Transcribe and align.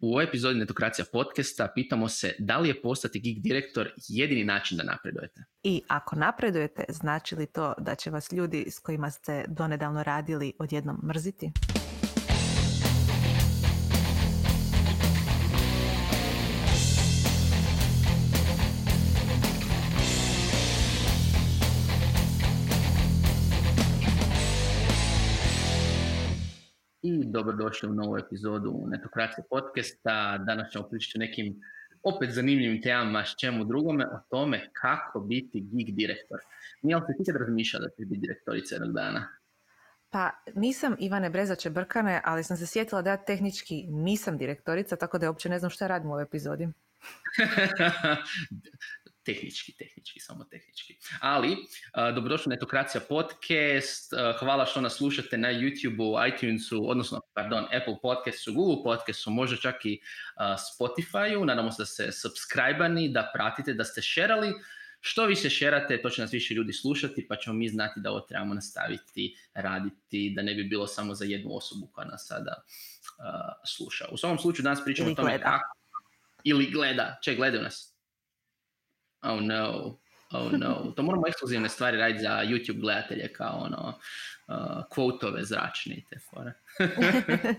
U 0.00 0.10
ovoj 0.10 0.24
epizodi 0.24 0.58
Netokracija 0.58 1.04
podcasta 1.12 1.68
pitamo 1.74 2.08
se 2.08 2.34
da 2.38 2.58
li 2.58 2.68
je 2.68 2.82
postati 2.82 3.20
geek 3.20 3.38
direktor 3.38 3.90
jedini 4.08 4.44
način 4.44 4.78
da 4.78 4.84
napredujete. 4.84 5.44
I 5.62 5.82
ako 5.88 6.16
napredujete, 6.16 6.84
znači 6.88 7.36
li 7.36 7.46
to 7.46 7.74
da 7.78 7.94
će 7.94 8.10
vas 8.10 8.32
ljudi 8.32 8.66
s 8.70 8.78
kojima 8.78 9.10
ste 9.10 9.44
donedavno 9.48 10.02
radili 10.02 10.52
odjednom 10.58 10.96
mrziti? 11.04 11.50
Dobrodošli 27.42 27.88
u 27.88 27.94
novu 27.94 28.18
epizodu 28.18 28.84
Netokracije 28.86 29.44
podcasta. 29.50 30.38
Danas 30.46 30.72
ćemo 30.72 30.88
pričati 30.88 31.18
o 31.18 31.24
nekim 31.26 31.60
opet 32.02 32.30
zanimljivim 32.30 32.82
temama 32.82 33.24
s 33.24 33.34
čemu 33.40 33.64
drugome, 33.64 34.06
o 34.06 34.18
tome 34.30 34.70
kako 34.72 35.20
biti 35.20 35.60
geek 35.60 35.90
direktor. 35.96 36.38
Nije 36.82 36.96
li 36.96 37.02
ti 37.18 37.32
kad 37.32 37.40
razmišljala 37.40 37.84
da 37.84 37.90
ti 37.90 38.04
biti 38.04 38.20
direktorica 38.20 38.74
jednog 38.74 38.92
dana? 38.92 39.28
Pa 40.10 40.30
nisam 40.54 40.96
Ivane 40.98 41.30
Brezače 41.30 41.70
Brkane, 41.70 42.20
ali 42.24 42.44
sam 42.44 42.56
se 42.56 42.66
sjetila 42.66 43.02
da 43.02 43.10
ja 43.10 43.16
tehnički 43.16 43.86
nisam 43.88 44.38
direktorica, 44.38 44.96
tako 44.96 45.18
da 45.18 45.30
uopće 45.30 45.48
ne 45.48 45.58
znam 45.58 45.70
šta 45.70 45.86
radim 45.86 46.10
u 46.10 46.12
ovoj 46.12 46.22
epizodi. 46.22 46.68
tehnički, 49.24 49.72
tehnički, 49.72 50.20
samo 50.20 50.44
tehnički. 50.44 50.96
Ali, 51.20 51.52
uh, 51.52 52.14
dobrodošli 52.14 52.50
na 52.50 52.54
Etokracija 52.54 53.00
podcast, 53.08 54.12
hvala 54.38 54.66
što 54.66 54.80
nas 54.80 54.96
slušate 54.96 55.38
na 55.38 55.48
YouTube-u, 55.48 56.26
iTunesu, 56.28 56.90
odnosno, 56.90 57.20
pardon, 57.34 57.64
Apple 57.64 57.96
podcastu, 58.02 58.52
Google 58.54 58.84
podcastu, 58.84 59.30
možda 59.30 59.56
čak 59.56 59.84
i 59.84 60.00
uh, 60.00 60.42
Spotify-u, 60.42 61.44
nadamo 61.44 61.72
se 61.72 61.82
da 61.82 61.86
ste 61.86 62.12
subscribe 62.12 63.10
da 63.12 63.30
pratite, 63.34 63.74
da 63.74 63.84
ste 63.84 64.02
šerali, 64.02 64.54
što 65.00 65.26
više 65.26 65.50
šerate, 65.50 66.02
to 66.02 66.10
će 66.10 66.22
nas 66.22 66.32
više 66.32 66.54
ljudi 66.54 66.72
slušati, 66.72 67.26
pa 67.28 67.36
ćemo 67.36 67.56
mi 67.56 67.68
znati 67.68 68.00
da 68.00 68.10
ovo 68.10 68.20
trebamo 68.20 68.54
nastaviti 68.54 69.36
raditi, 69.54 70.32
da 70.36 70.42
ne 70.42 70.54
bi 70.54 70.64
bilo 70.64 70.86
samo 70.86 71.14
za 71.14 71.24
jednu 71.24 71.56
osobu 71.56 71.86
koja 71.92 72.06
nas 72.06 72.26
sada 72.26 72.62
uh, 72.62 73.24
sluša. 73.66 74.04
U 74.12 74.16
svom 74.16 74.38
slučaju 74.38 74.64
danas 74.64 74.84
pričamo 74.84 75.10
o 75.10 75.14
tome 75.14 75.40
kako... 75.40 75.76
Ili 76.44 76.70
gleda. 76.70 77.18
Če, 77.22 77.34
gledaju 77.34 77.62
nas? 77.62 77.89
Oh 79.22 79.40
no, 79.40 79.98
oh 80.30 80.52
no. 80.52 80.92
To 80.96 81.02
moramo 81.02 81.26
ekskluzivne 81.28 81.68
stvari 81.68 81.96
raditi 81.96 82.22
za 82.22 82.42
YouTube 82.44 82.80
gledatelje 82.80 83.32
kao 83.32 83.58
ono 83.58 83.88
uh, 84.48 84.84
kvotove 84.90 85.44
zračne 85.44 85.94
i 85.94 86.04
te 86.10 86.18
fore. 86.18 86.52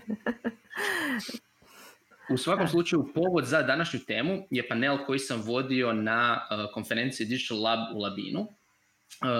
U 2.30 2.36
svakom 2.36 2.68
slučaju, 2.68 3.12
povod 3.14 3.44
za 3.44 3.62
današnju 3.62 4.00
temu 4.06 4.46
je 4.50 4.68
panel 4.68 4.98
koji 5.06 5.18
sam 5.18 5.42
vodio 5.42 5.92
na 5.92 6.40
uh, 6.50 6.74
konferenciji 6.74 7.26
Digital 7.26 7.62
Lab 7.62 7.78
u 7.94 7.98
Labinu. 7.98 8.40
Uh, 8.40 8.48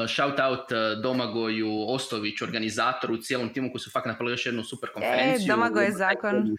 shout 0.09 0.41
out 0.41 0.73
uh, 0.73 1.03
Domagoju 1.03 1.71
Ostoviću, 1.89 2.45
organizatoru, 2.45 3.17
cijelom 3.17 3.53
timu 3.53 3.71
koji 3.73 3.81
su 3.81 3.91
fakt 3.91 4.07
napravili 4.07 4.33
još 4.33 4.47
jednu 4.47 4.65
super 4.65 4.91
konferenciju. 4.95 5.45
E, 5.45 5.49
Domagoj 5.49 5.85
je 5.85 5.93
zakon. 5.93 6.57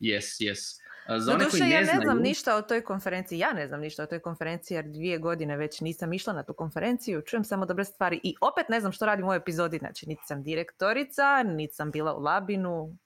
Yes, 0.00 0.40
yes. 0.40 0.80
Za 1.16 1.32
one 1.32 1.44
koji 1.50 1.62
ne 1.62 1.70
ja 1.70 1.80
ne 1.80 2.00
znam 2.02 2.18
ništa 2.18 2.56
o 2.56 2.62
toj 2.62 2.84
konferenciji, 2.84 3.38
ja 3.38 3.52
ne 3.52 3.68
znam 3.68 3.80
ništa 3.80 4.02
o 4.02 4.06
toj 4.06 4.18
konferenciji 4.18 4.76
jer 4.76 4.84
dvije 4.84 5.18
godine 5.18 5.56
već 5.56 5.80
nisam 5.80 6.12
išla 6.12 6.32
na 6.32 6.42
tu 6.42 6.54
konferenciju, 6.54 7.22
čujem 7.22 7.44
samo 7.44 7.66
dobre 7.66 7.84
stvari 7.84 8.20
i 8.22 8.34
opet 8.40 8.68
ne 8.68 8.80
znam 8.80 8.92
što 8.92 9.06
radim 9.06 9.24
u 9.24 9.28
ovoj 9.28 9.36
epizodi, 9.36 9.78
znači 9.78 10.08
niti 10.08 10.22
sam 10.26 10.42
direktorica, 10.42 11.42
niti 11.42 11.74
sam 11.74 11.90
bila 11.90 12.14
u 12.14 12.22
Labinu. 12.22 12.96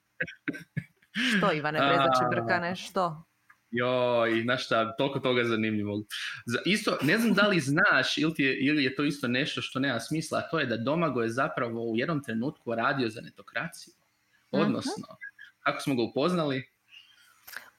Što 1.36 1.53
Ivane 1.53 1.78
Brezače 1.89 2.25
Brkane, 2.31 2.77
što? 2.77 3.25
Joj, 3.70 4.42
znaš 4.42 4.64
šta, 4.64 4.97
toliko 4.97 5.19
toga 5.19 5.44
zanimljivog. 5.44 6.06
Isto, 6.64 6.98
ne 7.03 7.19
znam 7.19 7.34
da 7.34 7.47
li 7.48 7.61
znaš 7.61 8.19
ili, 8.19 8.34
je, 8.39 8.59
ili 8.61 8.84
je 8.84 8.94
to 8.94 9.05
isto 9.05 9.28
nešto 9.28 9.62
što 9.62 9.81
nema 9.81 10.00
smisla, 10.00 10.38
a 10.38 10.49
to 10.50 10.59
je 10.59 10.66
da 10.66 10.76
Domago 10.76 11.22
je 11.22 11.28
zapravo 11.28 11.91
u 11.91 11.97
jednom 11.97 12.22
trenutku 12.22 12.75
radio 12.75 13.09
za 13.09 13.21
netokraciju. 13.21 13.94
Mhm. 14.55 14.62
Odnosno, 14.62 15.06
kako 15.60 15.81
smo 15.81 15.94
ga 15.94 16.03
upoznali? 16.03 16.72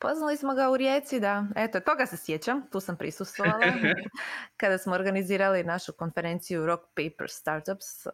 Poznali 0.04 0.38
smo 0.38 0.54
ga 0.54 0.70
u 0.70 0.78
Rijeci, 0.78 1.20
da. 1.20 1.46
Eto, 1.56 1.80
toga 1.80 2.06
se 2.06 2.18
sjećam, 2.18 2.62
tu 2.72 2.80
sam 2.80 2.98
prisustvovala. 2.98 3.64
Kada 4.62 4.78
smo 4.78 4.94
organizirali 4.94 5.64
našu 5.64 5.94
konferenciju 5.94 6.66
Rock 6.66 6.84
Paper 6.84 7.30
Startups, 7.30 8.06
uh, 8.06 8.14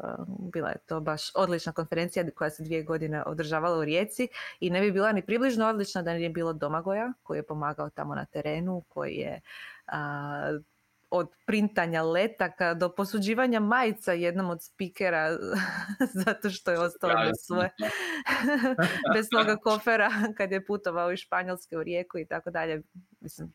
bila 0.53 0.69
je 0.69 0.77
to 0.85 0.99
baš 0.99 1.21
odlična 1.35 1.71
konferencija 1.71 2.25
koja 2.35 2.49
se 2.49 2.63
dvije 2.63 2.83
godine 2.83 3.23
održavala 3.23 3.79
u 3.79 3.85
Rijeci 3.85 4.27
i 4.59 4.69
ne 4.69 4.81
bi 4.81 4.91
bila 4.91 5.11
ni 5.11 5.25
približno 5.25 5.67
odlična 5.67 6.01
da 6.01 6.13
nije 6.13 6.29
bilo 6.29 6.53
Domagoja 6.53 7.13
koji 7.23 7.37
je 7.37 7.47
pomagao 7.47 7.89
tamo 7.89 8.15
na 8.15 8.25
terenu, 8.25 8.83
koji 8.87 9.15
je 9.15 9.41
uh, 9.87 10.61
od 11.11 11.29
printanja 11.45 12.03
letaka 12.03 12.73
do 12.73 12.95
posuđivanja 12.95 13.59
majica 13.59 14.13
jednom 14.13 14.49
od 14.49 14.63
spikera 14.63 15.37
zato 16.25 16.49
što 16.49 16.71
je 16.71 16.79
ostao 16.79 17.09
bez 17.09 17.35
svoje 17.45 17.69
bez 19.15 19.27
svoga 19.29 19.57
kofera 19.57 20.11
kad 20.37 20.51
je 20.51 20.65
putovao 20.65 21.11
iz 21.11 21.19
Španjolske 21.19 21.77
u 21.77 21.83
Rijeku 21.83 22.17
i 22.17 22.25
tako 22.25 22.51
dalje. 22.51 22.81
Mislim, 23.19 23.53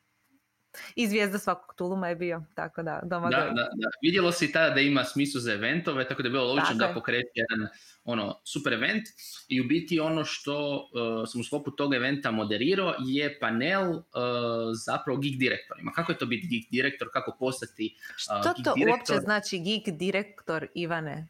i 0.95 1.09
zvijezda 1.09 1.39
svakog 1.39 1.75
tuluma 1.77 2.09
je 2.09 2.17
bio, 2.17 2.43
tako 2.55 2.83
da 2.83 3.01
doma 3.03 3.31
da, 3.31 3.37
da, 3.37 3.53
da. 3.53 3.89
Vidjelo 4.03 4.33
se 4.33 4.45
i 4.45 4.53
tada 4.53 4.75
da 4.75 4.81
ima 4.81 5.05
smislu 5.05 5.41
za 5.41 5.53
eventove, 5.53 6.09
tako 6.09 6.23
da 6.23 6.29
je 6.29 6.33
bilo 6.33 6.45
logično 6.45 6.75
da 6.75 6.93
pokreće 6.95 7.31
jedan 7.35 7.69
ono, 8.05 8.41
super 8.45 8.73
event 8.73 9.03
i 9.49 9.61
u 9.61 9.65
biti 9.65 10.01
ono 10.01 10.25
što 10.25 10.75
uh, 10.75 11.29
sam 11.29 11.41
u 11.41 11.45
sklopu 11.45 11.71
tog 11.71 11.95
eventa 11.95 12.31
moderirao 12.31 12.95
je 13.07 13.39
panel 13.41 13.91
uh, 13.91 14.03
zapravo 14.87 15.19
geek 15.19 15.39
direktorima. 15.39 15.93
Kako 15.93 16.13
je 16.13 16.19
to 16.19 16.27
biti 16.27 16.47
geek 16.47 16.71
direktor, 16.71 17.09
kako 17.13 17.37
postati 17.39 17.97
uh, 17.97 18.17
Što 18.17 18.63
to 18.63 18.75
direktor? 18.75 18.89
uopće 18.89 19.25
znači 19.25 19.59
geek 19.59 19.97
direktor, 19.99 20.67
Ivane? 20.75 21.29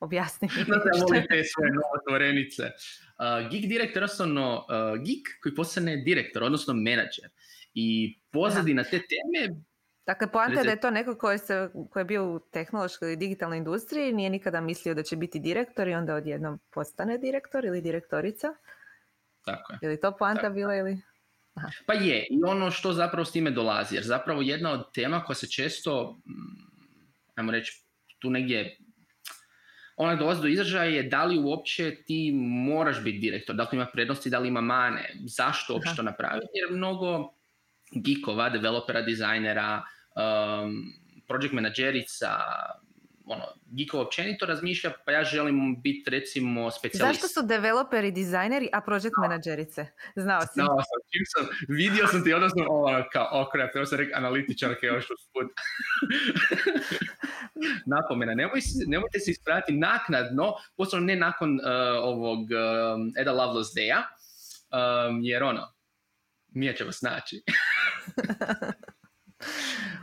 Objasni 0.00 0.48
mi. 0.56 0.64
Da, 0.64 0.80
volim 1.00 1.22
te 1.28 1.42
svoje 1.44 1.70
novotvorenice. 1.72 2.62
Uh, 2.62 3.50
geek 3.50 3.66
direktor, 3.66 4.02
osnovno 4.02 4.56
uh, 4.56 4.98
geek 4.98 5.42
koji 5.42 5.54
postane 5.54 5.96
direktor, 5.96 6.42
odnosno 6.42 6.74
menadžer. 6.74 7.28
I 7.74 8.18
pozadina 8.30 8.84
te 8.84 8.90
teme 8.90 9.62
Dakle, 10.06 10.32
poanta 10.32 10.60
je 10.60 10.64
da 10.64 10.70
je 10.70 10.80
to 10.80 10.90
neko 10.90 11.14
koji, 11.14 11.38
se, 11.38 11.70
koji 11.90 12.00
je 12.00 12.04
bio 12.04 12.34
u 12.34 12.40
tehnološkoj 12.52 13.12
i 13.12 13.16
digitalnoj 13.16 13.58
industriji, 13.58 14.12
nije 14.12 14.30
nikada 14.30 14.60
mislio 14.60 14.94
da 14.94 15.02
će 15.02 15.16
biti 15.16 15.40
direktor 15.40 15.88
i 15.88 15.94
onda 15.94 16.14
odjednom 16.14 16.60
postane 16.70 17.18
direktor 17.18 17.64
ili 17.64 17.80
direktorica. 17.80 18.54
Tako 19.44 19.72
je. 19.72 19.78
Je 19.82 19.88
li 19.88 20.00
to 20.00 20.16
poanta 20.16 20.50
bila 20.50 20.74
ili... 20.74 20.98
Aha. 21.54 21.68
Pa 21.86 21.92
je, 21.94 22.26
i 22.30 22.44
ono 22.46 22.70
što 22.70 22.92
zapravo 22.92 23.24
s 23.24 23.32
time 23.32 23.50
dolazi, 23.50 23.94
jer 23.94 24.04
zapravo 24.04 24.42
jedna 24.42 24.72
od 24.72 24.92
tema 24.94 25.24
koja 25.24 25.34
se 25.34 25.50
često, 25.50 26.20
mm, 26.26 27.12
ajmo 27.34 27.52
reći, 27.52 27.84
tu 28.18 28.30
negdje 28.30 28.78
ona 29.96 30.16
dolazi 30.16 30.42
do 30.42 30.48
izražaja 30.48 30.84
je 30.84 31.02
da 31.02 31.24
li 31.24 31.38
uopće 31.38 31.96
ti 32.06 32.32
moraš 32.44 33.04
biti 33.04 33.18
direktor, 33.18 33.56
da 33.56 33.62
li 33.62 33.68
ima 33.72 33.86
prednosti, 33.92 34.30
da 34.30 34.38
li 34.38 34.48
ima 34.48 34.60
mane, 34.60 35.10
zašto 35.24 35.72
uopće 35.74 35.90
to 35.96 36.02
napraviti, 36.02 36.50
jer 36.52 36.76
mnogo 36.76 37.34
geekova, 37.94 38.48
developera, 38.50 39.02
dizajnera, 39.02 39.82
um, 40.16 40.92
project 41.28 41.54
menadžerica, 41.54 42.36
ono, 43.24 43.44
geekova 43.66 44.02
općenito 44.02 44.46
razmišlja, 44.46 44.92
pa 45.06 45.12
ja 45.12 45.24
želim 45.24 45.80
biti 45.82 46.10
recimo 46.10 46.70
specijalist. 46.70 47.20
Zašto 47.20 47.40
su 47.40 47.46
developeri, 47.46 48.10
dizajneri, 48.10 48.68
a 48.72 48.80
project 48.80 49.14
no. 49.16 49.28
menadžerice? 49.28 49.86
Znao 50.16 50.40
si. 50.40 50.52
Znao 50.54 50.66
sam, 50.66 51.00
čim 51.12 51.24
sam, 51.26 51.46
vidio 51.68 52.06
sam 52.06 52.24
ti 52.24 52.32
odnosno, 52.32 52.64
ovo, 52.68 53.04
kao, 53.12 53.28
oh 53.32 53.46
crap, 53.52 53.72
treba 53.72 53.86
sam 53.86 53.98
rekao 53.98 54.18
analitičarke 54.18 54.86
još 54.86 55.04
usput. 55.10 55.46
Napomena, 57.92 58.34
Nemoj, 58.34 58.60
nemojte 58.86 59.18
se 59.18 59.30
ispraviti 59.30 59.72
naknadno, 59.72 60.54
posebno 60.76 61.06
ne 61.06 61.16
nakon 61.16 61.54
uh, 61.54 61.66
ovog 62.02 62.38
um, 62.38 63.12
Eda 63.18 63.32
Loveless 63.32 63.70
Day-a, 63.74 64.02
um, 65.08 65.20
jer 65.22 65.42
ono, 65.42 65.72
nije 66.48 66.76
će 66.76 66.84
vas 66.84 67.02
naći. 67.02 67.42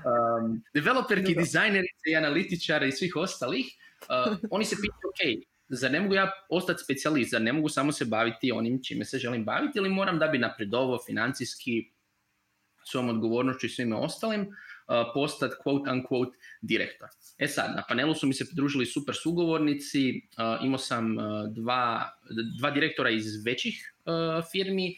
um, 0.06 0.63
developerki, 0.74 1.36
dizajnerice 1.36 2.12
i 2.12 2.16
analitičare 2.16 2.88
i 2.88 2.92
svih 2.92 3.16
ostalih, 3.16 3.66
uh, 4.01 4.38
oni 4.56 4.66
se 4.66 4.75
pitaju, 4.75 5.10
ok, 5.10 5.50
zar 5.69 5.92
ne 5.92 6.01
mogu 6.01 6.16
ja 6.16 6.31
ostati 6.50 6.84
specijalist, 6.84 7.31
zar 7.31 7.42
ne 7.42 7.54
mogu 7.54 7.69
samo 7.69 7.92
se 7.92 8.06
baviti 8.06 8.51
onim 8.51 8.84
čime 8.84 9.06
se 9.06 9.18
želim 9.18 9.46
baviti 9.46 9.78
ili 9.80 9.90
moram 9.90 10.19
da 10.19 10.28
bi 10.28 10.38
napredovao 10.38 11.00
financijski 11.06 11.92
svojom 12.84 13.10
odgovornošću 13.10 13.66
i 13.66 13.69
svime 13.69 13.96
ostalim, 13.96 14.48
postati 15.13 15.56
quote 15.63 15.91
unquote 15.91 16.31
direktor. 16.62 17.09
E 17.38 17.47
sad, 17.47 17.75
na 17.75 17.83
panelu 17.88 18.13
su 18.13 18.27
mi 18.27 18.33
se 18.33 18.45
pridružili 18.45 18.86
super 18.86 19.15
sugovornici, 19.15 20.21
imao 20.63 20.77
sam 20.77 21.15
dva, 21.50 22.09
dva 22.59 22.71
direktora 22.71 23.09
iz 23.09 23.45
većih 23.45 23.94
firmi 24.51 24.95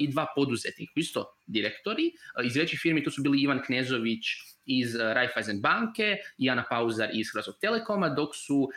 i 0.00 0.08
dva 0.08 0.26
poduzetnika, 0.36 0.92
isto 0.96 1.36
direktori. 1.46 2.12
Iz 2.44 2.56
većih 2.56 2.78
firmi 2.82 3.04
tu 3.04 3.10
su 3.10 3.22
bili 3.22 3.42
Ivan 3.42 3.62
Knezović 3.66 4.26
iz 4.70 4.96
Raiffeisen 4.96 5.60
banke 5.60 6.16
i 6.38 6.50
Ana 6.50 6.64
Pauzar 6.70 7.10
iz 7.12 7.32
Hrvatskog 7.32 7.56
telekoma, 7.60 8.08
dok 8.08 8.36
su 8.36 8.56
uh, 8.56 8.70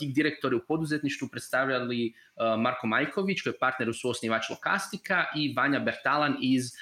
gig 0.00 0.14
direktori 0.14 0.56
u 0.56 0.64
poduzetništvu 0.68 1.28
predstavljali 1.28 2.12
uh, 2.12 2.60
Marko 2.60 2.86
Majković, 2.86 3.42
koji 3.42 3.52
je 3.52 3.58
partner 3.58 3.88
u 3.88 3.92
suosnivač 3.92 4.50
Lokastika 4.50 5.24
i 5.36 5.54
Vanja 5.56 5.80
Bertalan 5.80 6.36
iz 6.40 6.72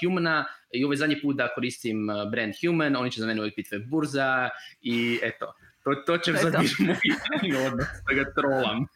Humana. 0.00 0.44
I 0.72 0.84
ovaj 0.84 0.96
zadnji 0.96 1.20
put 1.22 1.36
da 1.36 1.48
koristim 1.54 2.06
brand 2.30 2.54
Human, 2.60 2.96
oni 2.96 3.10
će 3.10 3.20
za 3.20 3.26
mene 3.26 3.40
uvijek 3.40 3.72
web 3.72 3.82
burza 3.88 4.48
i 4.80 5.18
eto, 5.22 5.54
to, 5.84 5.94
to 6.06 6.18
će 6.18 6.32
sad 6.32 6.52
biti 6.60 6.74
moj 6.82 7.66
odnos, 7.66 7.86
da 8.08 8.14
ga 8.14 8.32
trolam. 8.34 8.86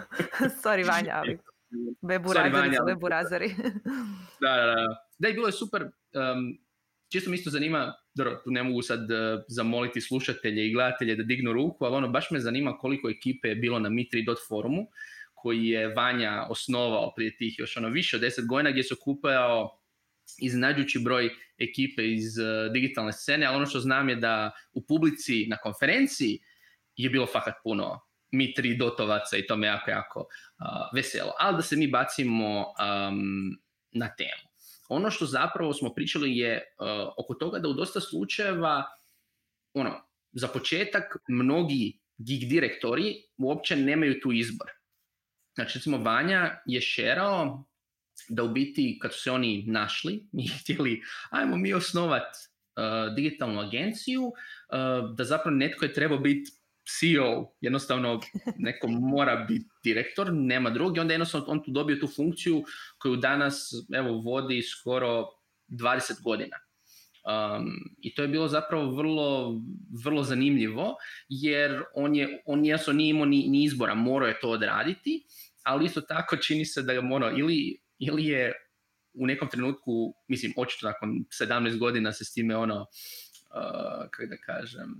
Sorry 0.62 0.86
Vanja, 0.86 1.12
ali 1.14 1.38
weburazari 2.02 2.76
su 2.76 2.84
weburazari. 2.84 3.50
da, 4.40 4.56
da, 4.56 4.64
da. 4.64 5.06
Da, 5.18 5.28
i 5.28 5.32
bilo 5.32 5.48
je 5.48 5.52
super. 5.52 5.82
Um, 5.82 6.58
čisto 7.08 7.30
mi 7.30 7.36
isto 7.36 7.50
zanima, 7.50 7.94
dobro, 8.16 8.40
tu 8.44 8.50
ne 8.50 8.62
mogu 8.62 8.82
sad 8.82 9.00
uh, 9.00 9.42
zamoliti 9.48 10.00
slušatelje 10.00 10.66
i 10.66 10.72
gledatelje 10.72 11.16
da 11.16 11.22
dignu 11.22 11.52
ruku, 11.52 11.84
ali 11.84 11.96
ono, 11.96 12.08
baš 12.08 12.30
me 12.30 12.40
zanima 12.40 12.78
koliko 12.78 13.10
ekipe 13.10 13.48
je 13.48 13.54
bilo 13.54 13.78
na 13.78 13.88
Mitri.forumu, 13.88 14.46
forumu, 14.48 14.86
koji 15.34 15.66
je 15.66 15.94
Vanja 15.94 16.46
osnovao 16.50 17.12
prije 17.16 17.36
tih 17.36 17.58
još 17.58 17.76
ono 17.76 17.88
više 17.88 18.16
od 18.16 18.22
deset 18.22 18.46
godina, 18.46 18.70
gdje 18.70 18.82
se 18.82 18.94
okupao 18.94 19.80
iznenađujući 20.38 20.98
broj 20.98 21.30
ekipe 21.58 22.12
iz 22.12 22.38
uh, 22.38 22.72
digitalne 22.72 23.12
scene, 23.12 23.46
ali 23.46 23.56
ono 23.56 23.66
što 23.66 23.80
znam 23.80 24.08
je 24.08 24.16
da 24.16 24.50
u 24.72 24.86
publici 24.86 25.46
na 25.48 25.56
konferenciji 25.56 26.38
je 26.96 27.10
bilo 27.10 27.26
fakat 27.26 27.54
puno 27.62 28.00
mi 28.30 28.54
tri 28.54 28.76
dotovaca 28.76 29.36
i 29.36 29.46
to 29.46 29.56
me 29.56 29.66
jako, 29.66 29.90
jako 29.90 30.20
uh, 30.20 30.26
veselo. 30.94 31.32
Ali 31.38 31.56
da 31.56 31.62
se 31.62 31.76
mi 31.76 31.88
bacimo 31.88 32.64
na 33.92 34.08
temu. 34.16 34.55
Ono 34.88 35.10
što 35.10 35.26
zapravo 35.26 35.72
smo 35.72 35.94
pričali 35.94 36.38
je 36.38 36.62
uh, 36.78 36.86
oko 37.16 37.34
toga 37.34 37.58
da 37.58 37.68
u 37.68 37.72
dosta 37.72 38.00
slučajeva, 38.00 38.84
ono, 39.74 40.06
za 40.32 40.48
početak, 40.48 41.16
mnogi 41.28 41.98
gig 42.18 42.48
direktori 42.48 43.14
uopće 43.38 43.76
nemaju 43.76 44.20
tu 44.20 44.32
izbor. 44.32 44.70
Znači, 45.54 45.78
recimo, 45.78 45.98
Vanja 45.98 46.58
je 46.66 46.80
šerao 46.80 47.64
da 48.28 48.42
u 48.42 48.48
biti, 48.48 48.98
kad 49.02 49.14
su 49.14 49.20
se 49.20 49.30
oni 49.30 49.64
našli 49.66 50.26
i 50.32 50.48
htjeli, 50.60 51.02
ajmo 51.30 51.56
mi 51.56 51.74
osnovat 51.74 52.22
uh, 52.22 53.14
digitalnu 53.14 53.60
agenciju, 53.60 54.22
uh, 54.22 54.34
da 55.16 55.24
zapravo 55.24 55.56
netko 55.56 55.84
je 55.84 55.92
trebao 55.92 56.18
biti 56.18 56.52
CEO, 56.86 57.52
jednostavno 57.60 58.20
neko 58.58 58.88
mora 58.88 59.36
biti 59.36 59.68
direktor, 59.84 60.32
nema 60.32 60.70
drugi, 60.70 61.00
onda 61.00 61.14
jednostavno 61.14 61.46
on 61.48 61.64
tu 61.64 61.70
dobio 61.70 61.96
tu 61.96 62.08
funkciju 62.16 62.64
koju 62.98 63.16
danas 63.16 63.70
evo, 63.94 64.20
vodi 64.20 64.62
skoro 64.62 65.26
20 65.68 66.22
godina. 66.22 66.56
Um, 67.26 67.66
I 68.00 68.14
to 68.14 68.22
je 68.22 68.28
bilo 68.28 68.48
zapravo 68.48 68.90
vrlo, 68.90 69.60
vrlo 70.04 70.22
zanimljivo, 70.22 70.94
jer 71.28 71.82
on 71.94 72.16
je, 72.16 72.42
on 72.46 72.64
jasno 72.64 72.92
nije 72.92 73.10
imao 73.10 73.24
ni, 73.24 73.48
ni 73.48 73.64
izbora, 73.64 73.94
morao 73.94 74.28
je 74.28 74.40
to 74.40 74.50
odraditi, 74.50 75.24
ali 75.62 75.84
isto 75.84 76.00
tako 76.00 76.36
čini 76.36 76.64
se 76.64 76.82
da 76.82 76.92
je 76.92 76.98
ono, 76.98 77.30
ili, 77.38 77.80
ili 77.98 78.26
je 78.26 78.52
u 79.14 79.26
nekom 79.26 79.48
trenutku, 79.48 80.14
mislim, 80.28 80.52
očito 80.56 80.86
nakon 80.86 81.10
17 81.40 81.78
godina 81.78 82.12
se 82.12 82.24
s 82.24 82.32
time 82.32 82.56
ono, 82.56 82.80
uh, 82.80 84.10
kako 84.10 84.26
da 84.26 84.36
kažem, 84.36 84.94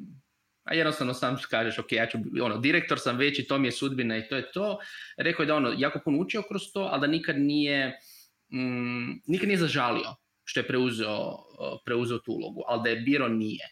a 0.67 0.75
jednostavno 0.75 1.15
sam 1.15 1.37
kažeš, 1.51 1.79
ok, 1.79 1.93
ja 1.93 2.07
ću, 2.07 2.19
ono, 2.43 2.59
direktor 2.59 2.99
sam 3.01 3.17
već 3.17 3.39
i 3.39 3.47
to 3.47 3.59
mi 3.59 3.69
je 3.69 3.73
sudbina 3.73 4.17
i 4.17 4.29
to 4.29 4.37
je 4.37 4.53
to. 4.53 4.79
Rekao 5.17 5.43
je 5.43 5.47
da 5.47 5.55
ono, 5.55 5.75
jako 5.79 6.01
puno 6.05 6.19
učio 6.19 6.43
kroz 6.43 6.63
to, 6.75 6.81
ali 6.81 7.01
da 7.01 7.07
nikad 7.07 7.39
nije, 7.39 7.99
mm, 8.53 9.11
nikad 9.27 9.49
nije 9.49 9.59
zažalio 9.59 10.15
što 10.45 10.61
je 10.61 10.67
preuzeo, 10.67 11.37
preuzeo 11.85 12.19
tu 12.19 12.33
ulogu, 12.33 12.63
ali 12.67 12.83
da 12.83 12.91
je 12.91 12.97
biro 12.97 13.29
nije. 13.29 13.67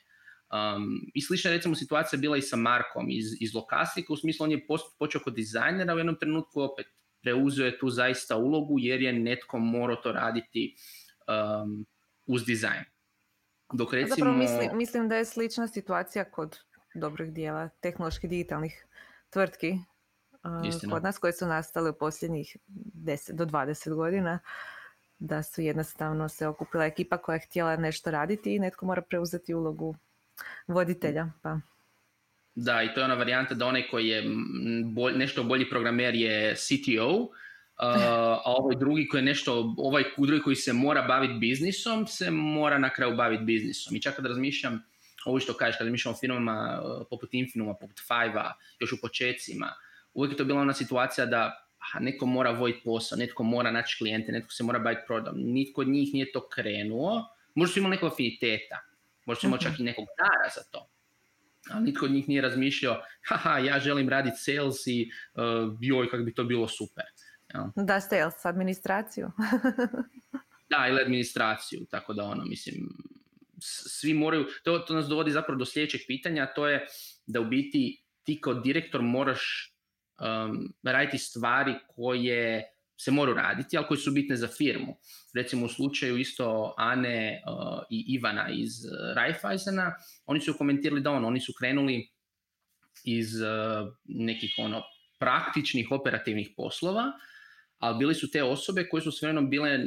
Um, 0.55 1.01
I 1.15 1.23
slična 1.23 1.51
recimo 1.51 1.75
situacija 1.75 2.21
bila 2.21 2.37
i 2.37 2.43
sa 2.43 2.57
Markom 2.57 3.11
iz, 3.11 3.27
iz 3.41 3.55
Lokasika, 3.55 4.13
u 4.13 4.17
smislu 4.17 4.45
on 4.45 4.51
je 4.51 4.67
počeo 4.99 5.21
kod 5.21 5.35
dizajnera, 5.35 5.95
u 5.95 5.99
jednom 5.99 6.17
trenutku 6.21 6.61
opet 6.61 6.87
preuzeo 7.23 7.67
je 7.67 7.79
tu 7.79 7.91
zaista 7.91 8.37
ulogu 8.37 8.79
jer 8.79 9.03
je 9.03 9.13
netko 9.13 9.59
morao 9.59 9.97
to 9.97 10.13
raditi 10.13 10.75
um, 11.29 11.87
uz 12.27 12.45
dizajn. 12.45 12.85
Dok 13.73 13.93
recimo... 13.93 14.17
Zapravo 14.17 14.37
mislim, 14.37 14.77
mislim 14.79 15.09
da 15.09 15.17
je 15.17 15.25
slična 15.25 15.69
situacija 15.69 16.31
kod 16.31 16.59
dobrih 16.95 17.33
dijela 17.33 17.69
tehnoloških 17.69 18.31
digitalnih 18.31 18.87
tvrtki 19.31 19.71
uh, 19.71 20.91
kod 20.91 21.03
nas 21.03 21.19
koje 21.19 21.33
su 21.33 21.47
nastale 21.47 21.91
u 21.91 21.99
posljednjih 21.99 22.57
10 22.69 23.33
do 23.33 23.45
20 23.45 23.95
godina 23.95 24.39
da 25.19 25.43
su 25.43 25.63
jednostavno 25.63 26.29
se 26.29 26.47
okupila 26.47 26.85
ekipa 26.85 27.17
koja 27.17 27.35
je 27.35 27.47
htjela 27.47 27.77
nešto 27.77 28.11
raditi 28.11 28.55
i 28.55 28.59
netko 28.59 28.87
mora 28.87 29.03
preuzeti 29.03 29.55
ulogu 29.55 29.97
voditelja. 30.67 31.27
Pa. 31.43 31.59
Da, 32.55 32.83
i 32.83 32.95
to 32.95 33.01
je 33.01 33.05
ona 33.05 33.15
varijanta 33.15 33.55
da 33.55 33.67
onaj 33.67 33.89
koji 33.91 34.09
je 34.09 34.25
nešto 35.15 35.45
bolji 35.45 35.71
programer 35.71 36.15
je 36.15 36.55
CTO, 36.55 37.17
uh, 37.17 37.29
a 37.79 38.43
ovaj 38.45 38.77
drugi 38.77 39.09
koji 39.09 39.19
je 39.19 39.25
nešto, 39.25 39.75
ovaj 39.79 40.05
drugi 40.19 40.43
koji 40.43 40.57
se 40.57 40.73
mora 40.73 41.03
baviti 41.03 41.35
biznisom, 41.35 42.07
se 42.07 42.31
mora 42.31 42.79
na 42.79 42.91
kraju 42.91 43.17
baviti 43.17 43.45
biznisom. 43.45 43.97
I 43.97 44.03
čak 44.03 44.17
kad 44.17 44.27
razmišljam, 44.27 44.85
ovo 45.25 45.41
što 45.41 45.55
kažeš, 45.55 45.79
kada 45.79 45.91
mišljamo 45.91 46.17
o 46.17 46.21
firmama 46.21 46.81
uh, 46.83 47.07
poput 47.11 47.35
Infinuma, 47.35 47.75
poput 47.75 48.01
Five-a, 48.01 48.53
još 48.81 48.93
u 48.93 49.01
počecima, 49.01 49.73
uvijek 50.15 50.33
je 50.33 50.37
to 50.37 50.45
bila 50.45 50.61
ona 50.61 50.73
situacija 50.73 51.27
da 51.27 51.65
aha, 51.79 51.99
neko 51.99 52.27
mora 52.27 52.51
voditi 52.51 52.81
posao, 52.85 53.19
netko 53.19 53.43
mora 53.43 53.71
naći 53.71 53.97
klijente, 53.99 54.33
netko 54.33 54.53
se 54.53 54.65
mora 54.65 54.79
baviti 54.79 55.03
prodom. 55.07 55.35
Nitko 55.37 55.81
od 55.81 55.89
njih 55.89 56.15
nije 56.15 56.33
to 56.33 56.49
krenuo, 56.49 57.25
možda 57.55 57.73
su 57.73 57.79
imali 57.79 57.97
nekog 57.97 58.13
afiniteta, 58.13 58.81
možda 59.27 59.41
su 59.41 59.47
imali 59.47 59.63
čak 59.63 59.81
i 59.81 59.83
nekog 59.83 60.05
dara 60.19 60.51
za 60.55 60.63
to. 60.71 60.89
Ali 61.71 61.85
nitko 61.85 62.05
od 62.05 62.13
njih 62.13 62.29
nije 62.29 62.43
razmišljao, 62.43 63.03
haha, 63.29 63.59
ja 63.59 63.79
želim 63.79 64.09
raditi 64.09 64.37
sales 64.39 64.87
i 64.87 65.11
uh, 65.35 65.43
joj, 65.81 66.11
kako 66.11 66.23
bi 66.23 66.35
to 66.35 66.45
bilo 66.45 66.69
super. 66.69 67.05
Ja. 67.55 67.71
Da, 67.77 68.01
sales, 68.01 68.45
administraciju. 68.45 69.31
da, 70.71 70.87
ili 70.89 71.03
administraciju, 71.03 71.87
tako 71.91 72.13
da 72.13 72.25
ono, 72.25 72.45
mislim, 72.45 72.89
svi 73.61 74.15
moraju, 74.15 74.47
to, 74.65 74.79
to 74.79 74.95
nas 74.95 75.07
dovodi 75.07 75.31
zapravo 75.31 75.59
do 75.59 75.65
sljedećeg 75.65 76.01
pitanja, 76.07 76.53
to 76.55 76.69
je 76.69 76.87
da 77.27 77.41
u 77.41 77.45
biti 77.45 78.05
ti 78.23 78.41
kao 78.41 78.55
direktor 78.55 79.03
moraš 79.03 79.73
um, 80.21 80.75
raditi 80.83 81.19
stvari 81.19 81.75
koje 81.89 82.65
se 82.97 83.11
moraju 83.11 83.37
raditi, 83.37 83.77
ali 83.77 83.87
koje 83.87 83.99
su 83.99 84.13
bitne 84.13 84.37
za 84.37 84.49
firmu. 84.49 84.97
Recimo 85.35 85.67
u 85.67 85.69
slučaju 85.69 86.19
isto 86.19 86.75
Ane 86.77 87.43
uh, 87.47 87.83
i 87.91 88.05
Ivana 88.09 88.49
iz 88.51 88.85
uh, 88.85 89.17
Raiffeisena, 89.17 89.93
oni 90.27 90.41
su 90.41 90.55
komentirali 90.59 91.01
da 91.01 91.11
ono, 91.11 91.29
oni 91.29 91.41
su 91.41 91.53
krenuli 91.59 92.09
iz 93.05 93.41
uh, 93.41 93.95
nekih 94.05 94.55
ono 94.59 94.83
praktičnih 95.19 95.91
operativnih 95.91 96.51
poslova, 96.57 97.13
ali 97.85 97.99
bili 97.99 98.15
su 98.15 98.31
te 98.31 98.43
osobe 98.43 98.89
koje 98.89 99.03
su 99.03 99.13
s 99.13 99.23
vremenom 99.23 99.51
bile, 99.51 99.79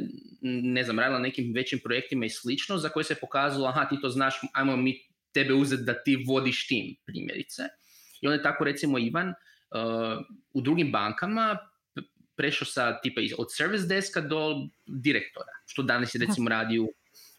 ne 0.42 0.84
znam, 0.84 0.98
radile 0.98 1.18
na 1.18 1.22
nekim 1.22 1.52
većim 1.54 1.78
projektima 1.84 2.26
i 2.26 2.30
slično, 2.30 2.78
za 2.78 2.88
koje 2.88 3.04
se 3.04 3.14
pokazalo, 3.14 3.68
aha, 3.68 3.88
ti 3.88 3.96
to 4.00 4.08
znaš, 4.08 4.34
ajmo 4.52 4.76
mi 4.76 5.00
tebe 5.32 5.54
uzeti 5.54 5.82
da 5.82 6.02
ti 6.02 6.24
vodiš 6.26 6.66
tim, 6.66 6.96
primjerice. 7.06 7.62
I 8.20 8.26
onda 8.26 8.36
je 8.36 8.42
tako, 8.42 8.64
recimo, 8.64 8.98
Ivan 8.98 9.28
uh, 9.28 9.34
u 10.52 10.60
drugim 10.60 10.92
bankama 10.92 11.58
prešao 12.36 12.66
sa 12.66 13.00
tipa 13.00 13.20
od 13.38 13.46
service 13.56 13.86
deska 13.86 14.20
do 14.20 14.68
direktora, 14.86 15.52
što 15.66 15.82
danas 15.82 16.14
je 16.14 16.20
recimo 16.26 16.50
radi 16.50 16.78
u, 16.78 16.88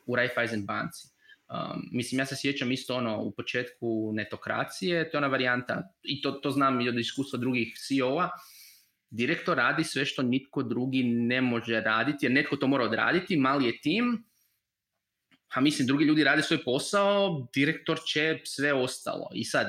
u 0.05 0.15
Raiffeisen 0.15 0.65
banci. 0.65 1.07
Um, 1.49 1.89
mislim, 1.91 2.19
ja 2.19 2.25
se 2.25 2.35
sjećam 2.35 2.71
isto 2.71 2.95
ono 2.95 3.21
u 3.21 3.31
početku 3.31 4.11
netokracije, 4.13 5.11
to 5.11 5.17
je 5.17 5.19
ona 5.19 5.27
varijanta, 5.27 5.93
i 6.03 6.21
to, 6.21 6.31
to 6.31 6.51
znam 6.51 6.81
i 6.81 6.89
od 6.89 6.99
iskustva 6.99 7.39
drugih 7.39 7.73
CEO-a, 7.87 8.29
direktor 9.11 9.57
radi 9.57 9.83
sve 9.83 10.05
što 10.05 10.21
nitko 10.21 10.63
drugi 10.63 11.03
ne 11.03 11.41
može 11.41 11.81
raditi, 11.81 12.25
jer 12.25 12.31
netko 12.31 12.55
to 12.55 12.67
mora 12.67 12.83
odraditi, 12.83 13.37
mali 13.37 13.65
je 13.65 13.81
tim, 13.81 14.23
a 15.53 15.61
mislim 15.61 15.87
drugi 15.87 16.05
ljudi 16.05 16.23
rade 16.23 16.41
svoj 16.41 16.63
posao, 16.63 17.47
direktor 17.53 17.99
će 18.05 18.39
sve 18.43 18.73
ostalo. 18.73 19.29
I 19.33 19.43
sad, 19.43 19.67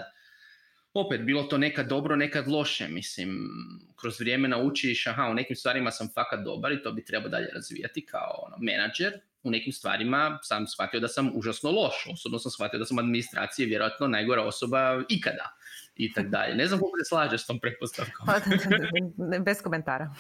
opet, 0.94 1.20
bilo 1.20 1.42
to 1.42 1.58
nekad 1.58 1.88
dobro, 1.88 2.16
nekad 2.16 2.48
loše, 2.48 2.88
mislim, 2.88 3.48
kroz 3.96 4.20
vrijeme 4.20 4.48
naučiš, 4.48 5.06
aha, 5.06 5.28
u 5.30 5.34
nekim 5.34 5.56
stvarima 5.56 5.90
sam 5.90 6.08
fakat 6.14 6.44
dobar 6.44 6.72
i 6.72 6.82
to 6.82 6.92
bi 6.92 7.04
trebao 7.04 7.28
dalje 7.28 7.48
razvijati 7.54 8.06
kao 8.06 8.44
ono, 8.46 8.56
menadžer, 8.60 9.12
u 9.42 9.50
nekim 9.50 9.72
stvarima 9.72 10.38
sam 10.42 10.66
shvatio 10.66 11.00
da 11.00 11.08
sam 11.08 11.30
užasno 11.34 11.70
loš, 11.70 12.06
osobno 12.12 12.38
sam 12.38 12.50
shvatio 12.50 12.78
da 12.78 12.84
sam 12.84 12.98
administracije 12.98 13.66
vjerojatno 13.66 14.06
najgora 14.06 14.42
osoba 14.42 15.02
ikada 15.08 15.56
i 15.96 16.12
tak 16.12 16.28
dalje. 16.36 16.54
Ne 16.54 16.66
znam 16.66 16.80
kako 16.80 16.90
se 17.04 17.08
slaže 17.08 17.38
s 17.38 17.46
tom 17.46 17.60
pretpostavkom. 17.60 18.26
Pa, 18.26 18.40
bez 19.46 19.62
komentara. 19.62 20.14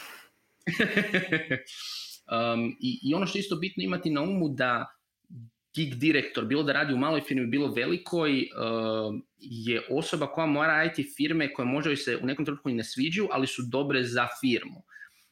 um, 2.54 2.76
i, 2.80 2.98
I 3.02 3.14
ono 3.14 3.26
što 3.26 3.38
je 3.38 3.40
isto 3.40 3.56
bitno 3.56 3.82
imati 3.82 4.10
na 4.10 4.22
umu 4.22 4.48
da 4.48 4.96
gig 5.74 5.94
direktor, 5.94 6.44
bilo 6.44 6.62
da 6.62 6.72
radi 6.72 6.94
u 6.94 6.98
maloj 6.98 7.20
firmi, 7.20 7.46
bilo 7.46 7.72
velikoj, 7.72 8.32
uh, 8.32 9.14
je 9.38 9.82
osoba 9.90 10.26
koja 10.26 10.46
mora 10.46 10.76
raditi 10.76 11.12
firme 11.16 11.52
koje 11.52 11.66
možda 11.66 11.96
se 11.96 12.16
u 12.22 12.26
nekom 12.26 12.44
trenutku 12.44 12.70
i 12.70 12.74
ne 12.74 12.84
sviđaju, 12.84 13.28
ali 13.32 13.46
su 13.46 13.62
dobre 13.62 14.04
za 14.04 14.28
firmu. 14.40 14.82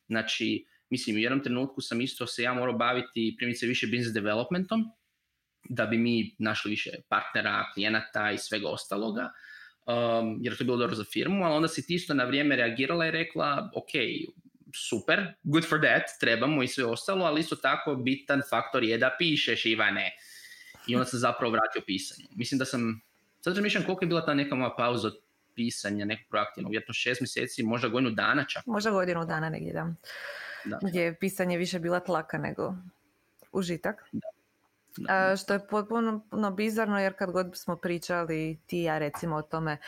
Znači, 0.07 0.65
mislim, 0.91 1.17
u 1.17 1.19
jednom 1.19 1.43
trenutku 1.43 1.81
sam 1.81 2.01
isto 2.01 2.27
se 2.27 2.43
ja 2.43 2.55
morao 2.55 2.79
baviti 2.79 3.35
primjerice 3.39 3.67
više 3.67 3.87
business 3.87 4.15
developmentom, 4.15 4.85
da 5.69 5.87
bi 5.87 5.99
mi 5.99 6.35
našli 6.39 6.71
više 6.71 6.91
partnera, 7.09 7.65
klijenata 7.75 8.31
i 8.31 8.39
svega 8.39 8.69
ostaloga. 8.69 9.31
Um, 9.87 10.39
jer 10.43 10.57
to 10.57 10.63
je 10.63 10.67
bilo 10.67 10.77
dobro 10.77 10.97
za 10.97 11.05
firmu, 11.05 11.45
ali 11.45 11.55
onda 11.55 11.69
si 11.69 11.87
ti 11.87 11.95
isto 11.95 12.15
na 12.15 12.25
vrijeme 12.25 12.57
reagirala 12.57 13.07
i 13.07 13.11
rekla, 13.11 13.71
ok, 13.75 13.91
super, 14.75 15.35
good 15.43 15.69
for 15.69 15.79
that, 15.79 16.03
trebamo 16.21 16.63
i 16.63 16.69
sve 16.69 16.85
ostalo, 16.85 17.25
ali 17.25 17.41
isto 17.41 17.57
tako 17.57 17.95
bitan 17.95 18.43
faktor 18.51 18.85
je 18.85 18.99
da 18.99 19.17
pišeš, 19.19 19.67
Ivane. 19.67 20.13
I 20.87 20.95
onda 20.95 21.05
sam 21.05 21.19
zapravo 21.19 21.53
vratio 21.53 21.83
pisanju. 21.87 22.29
Mislim 22.37 22.59
da 22.59 22.65
sam, 22.65 23.01
sad 23.41 23.55
razmišljam 23.55 23.85
koliko 23.85 24.05
je 24.05 24.09
bila 24.09 24.27
ta 24.27 24.35
neka 24.35 24.55
moja 24.55 24.75
pauza 24.77 25.09
od 25.09 25.15
pisanja, 25.55 26.05
nekog 26.05 26.27
proaktivnog, 26.31 26.73
vjerojatno 26.73 26.95
šest 26.95 27.21
mjeseci, 27.21 27.63
možda 27.63 27.89
godinu 27.89 28.11
dana 28.11 28.45
čak. 28.45 28.67
Možda 28.67 28.91
godinu 28.91 29.25
dana 29.25 29.51
negdje, 29.51 29.73
da. 29.73 29.95
Da. 30.65 30.79
Gdje 30.83 31.03
je 31.03 31.15
pisanje 31.15 31.59
više 31.59 31.79
bila 31.79 32.01
tlaka 32.01 32.39
nego 32.39 32.75
užitak. 33.53 34.05
Da. 34.13 34.29
A, 35.09 35.37
što 35.37 35.53
je 35.53 35.67
potpuno 35.67 36.51
bizarno 36.57 37.01
jer 37.01 37.15
kad 37.19 37.31
god 37.31 37.51
smo 37.55 37.77
pričali 37.77 38.59
ti 38.67 38.79
ja 38.79 38.99
recimo 38.99 39.37
o 39.37 39.43
tome 39.43 39.79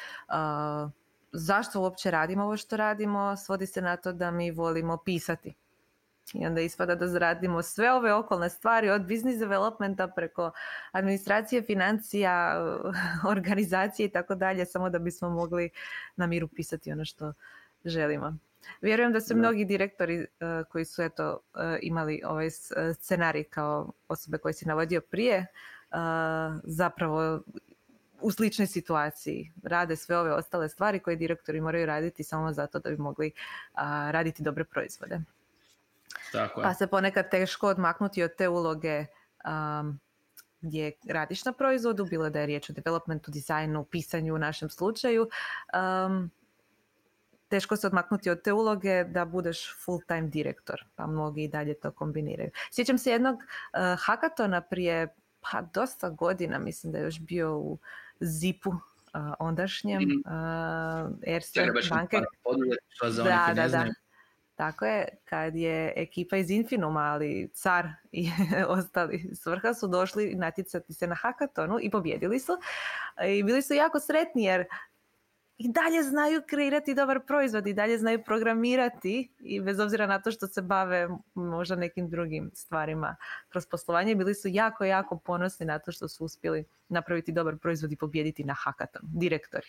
zašto 1.33 1.81
uopće 1.81 2.11
radimo 2.11 2.45
ovo 2.45 2.57
što 2.57 2.77
radimo, 2.77 3.37
svodi 3.37 3.67
se 3.67 3.83
na 3.83 3.97
to 3.97 4.13
da 4.13 4.31
mi 4.31 4.51
volimo 4.51 4.97
pisati. 4.97 5.55
I 6.35 6.47
onda 6.47 6.61
ispada 6.61 6.95
da 6.95 7.09
zaradimo 7.09 7.63
sve 7.63 7.93
ove 7.93 8.15
okolne 8.15 8.51
stvari 8.51 8.91
od 8.91 9.03
business 9.03 9.39
developmenta 9.39 10.09
preko 10.09 10.51
administracije, 10.93 11.63
financija, 11.63 12.65
organizacije 13.35 14.07
i 14.07 14.11
tako 14.11 14.35
dalje, 14.35 14.67
samo 14.67 14.91
da 14.91 14.99
bismo 14.99 15.31
mogli 15.31 15.71
na 16.17 16.27
miru 16.27 16.49
pisati 16.49 16.93
ono 16.93 17.05
što 17.05 17.33
želimo. 17.85 18.37
Vjerujem 18.81 19.13
da 19.13 19.21
su 19.21 19.37
mnogi 19.37 19.65
direktori 19.65 20.21
uh, 20.21 20.27
koji 20.69 20.85
su 20.85 21.03
eto 21.03 21.33
uh, 21.55 21.61
imali 21.83 22.23
ovaj 22.25 22.47
uh, 22.47 22.53
scenarij 22.97 23.45
kao 23.45 23.93
osobe 24.09 24.39
koje 24.39 24.53
si 24.53 24.69
navodio 24.69 25.01
prije, 25.01 25.47
zapravo 26.65 27.43
u 28.21 28.31
sličnoj 28.31 28.67
situaciji 28.67 29.53
rade 29.63 29.97
sve 29.97 30.19
ove 30.19 30.33
ostale 30.33 30.69
stvari 30.69 30.99
koje 30.99 31.17
direktori 31.17 31.61
moraju 31.61 31.87
raditi 31.87 32.23
samo 32.23 32.53
zato 32.53 32.79
da 32.79 32.91
bi 32.91 32.97
mogli 32.97 33.33
raditi 34.11 34.43
dobre 34.43 34.65
proizvode. 34.65 35.21
Tako 36.33 36.61
je. 36.61 36.65
Pa 36.65 36.75
se 36.75 36.87
ponekad 36.87 37.31
teško 37.31 37.69
odmaknuti 37.69 38.23
od 38.23 38.31
te 38.39 38.49
uloge 38.49 39.07
um, 39.45 40.01
gdje 40.61 40.93
radiš 41.09 41.45
na 41.45 41.53
proizvodu, 41.53 42.05
bilo 42.05 42.31
da 42.31 42.41
je 42.41 42.47
riječ 42.47 42.71
o 42.71 42.73
developmentu, 42.73 43.31
dizajnu, 43.31 43.85
pisanju 43.85 44.35
u 44.35 44.39
našem 44.39 44.71
slučaju. 44.71 45.29
Um, 46.07 46.31
teško 47.51 47.77
se 47.77 47.87
odmaknuti 47.87 48.31
od 48.31 48.43
te 48.43 48.53
uloge 48.53 49.05
da 49.05 49.25
budeš 49.25 49.77
full 49.85 50.01
time 50.07 50.29
direktor, 50.29 50.85
pa 50.95 51.07
mnogi 51.07 51.45
i 51.45 51.49
dalje 51.49 51.75
to 51.75 51.91
kombiniraju. 51.91 52.51
Sjećam 52.71 52.99
se 52.99 53.11
jednog 53.11 53.37
uh, 53.37 53.81
hakatona 53.99 54.61
prije 54.61 55.15
pa 55.41 55.63
dosta 55.75 56.11
godina, 56.11 56.59
mislim 56.59 56.93
da 56.93 56.99
je 56.99 57.05
još 57.05 57.21
bio 57.21 57.57
u 57.57 57.79
Zipu 58.21 58.71
uh, 58.71 58.77
ondašnjem 59.39 60.03
uh, 60.03 61.11
Erste 61.27 61.67
banke. 61.91 62.21
Da, 63.25 63.53
da, 63.55 63.69
da. 63.69 63.87
Tako 64.55 64.87
je, 64.87 65.09
kad 65.25 65.57
je 65.57 65.93
ekipa 65.97 66.37
iz 66.37 66.51
Infinuma, 66.51 67.01
ali 67.01 67.51
car 67.55 67.89
i 68.13 68.31
ostali 68.79 69.31
svrha 69.35 69.75
su 69.75 69.89
došli 69.89 70.35
natjecati 70.35 70.93
se 70.93 71.07
na 71.07 71.15
hakatonu 71.15 71.79
i 71.83 71.91
pobjedili 71.91 72.39
su. 72.39 72.53
I 73.29 73.43
bili 73.43 73.63
su 73.63 73.75
jako 73.75 74.01
sretni 74.01 74.45
jer 74.45 74.65
i 75.63 75.69
dalje 75.69 76.03
znaju 76.03 76.43
kreirati 76.47 76.95
dobar 76.95 77.21
proizvod 77.27 77.67
i 77.67 77.75
dalje 77.75 77.99
znaju 77.99 78.23
programirati 78.25 79.33
i 79.41 79.61
bez 79.61 79.81
obzira 79.81 80.07
na 80.07 80.23
to 80.23 80.31
što 80.31 80.47
se 80.47 80.63
bave 80.63 81.09
možda 81.35 81.77
nekim 81.77 82.11
drugim 82.11 82.51
stvarima 82.55 83.17
kroz 83.49 83.67
poslovanje 83.67 84.15
bili 84.15 84.35
su 84.35 84.49
jako, 84.49 84.85
jako 84.85 85.19
ponosni 85.19 85.67
na 85.67 85.79
to 85.79 85.93
što 85.93 86.09
su 86.09 86.25
uspjeli 86.25 86.65
napraviti 86.89 87.33
dobar 87.33 87.57
proizvod 87.59 87.93
i 87.93 87.97
pobijediti 87.97 88.45
na 88.45 88.55
hakatom. 88.55 89.03
Direktori. 89.05 89.67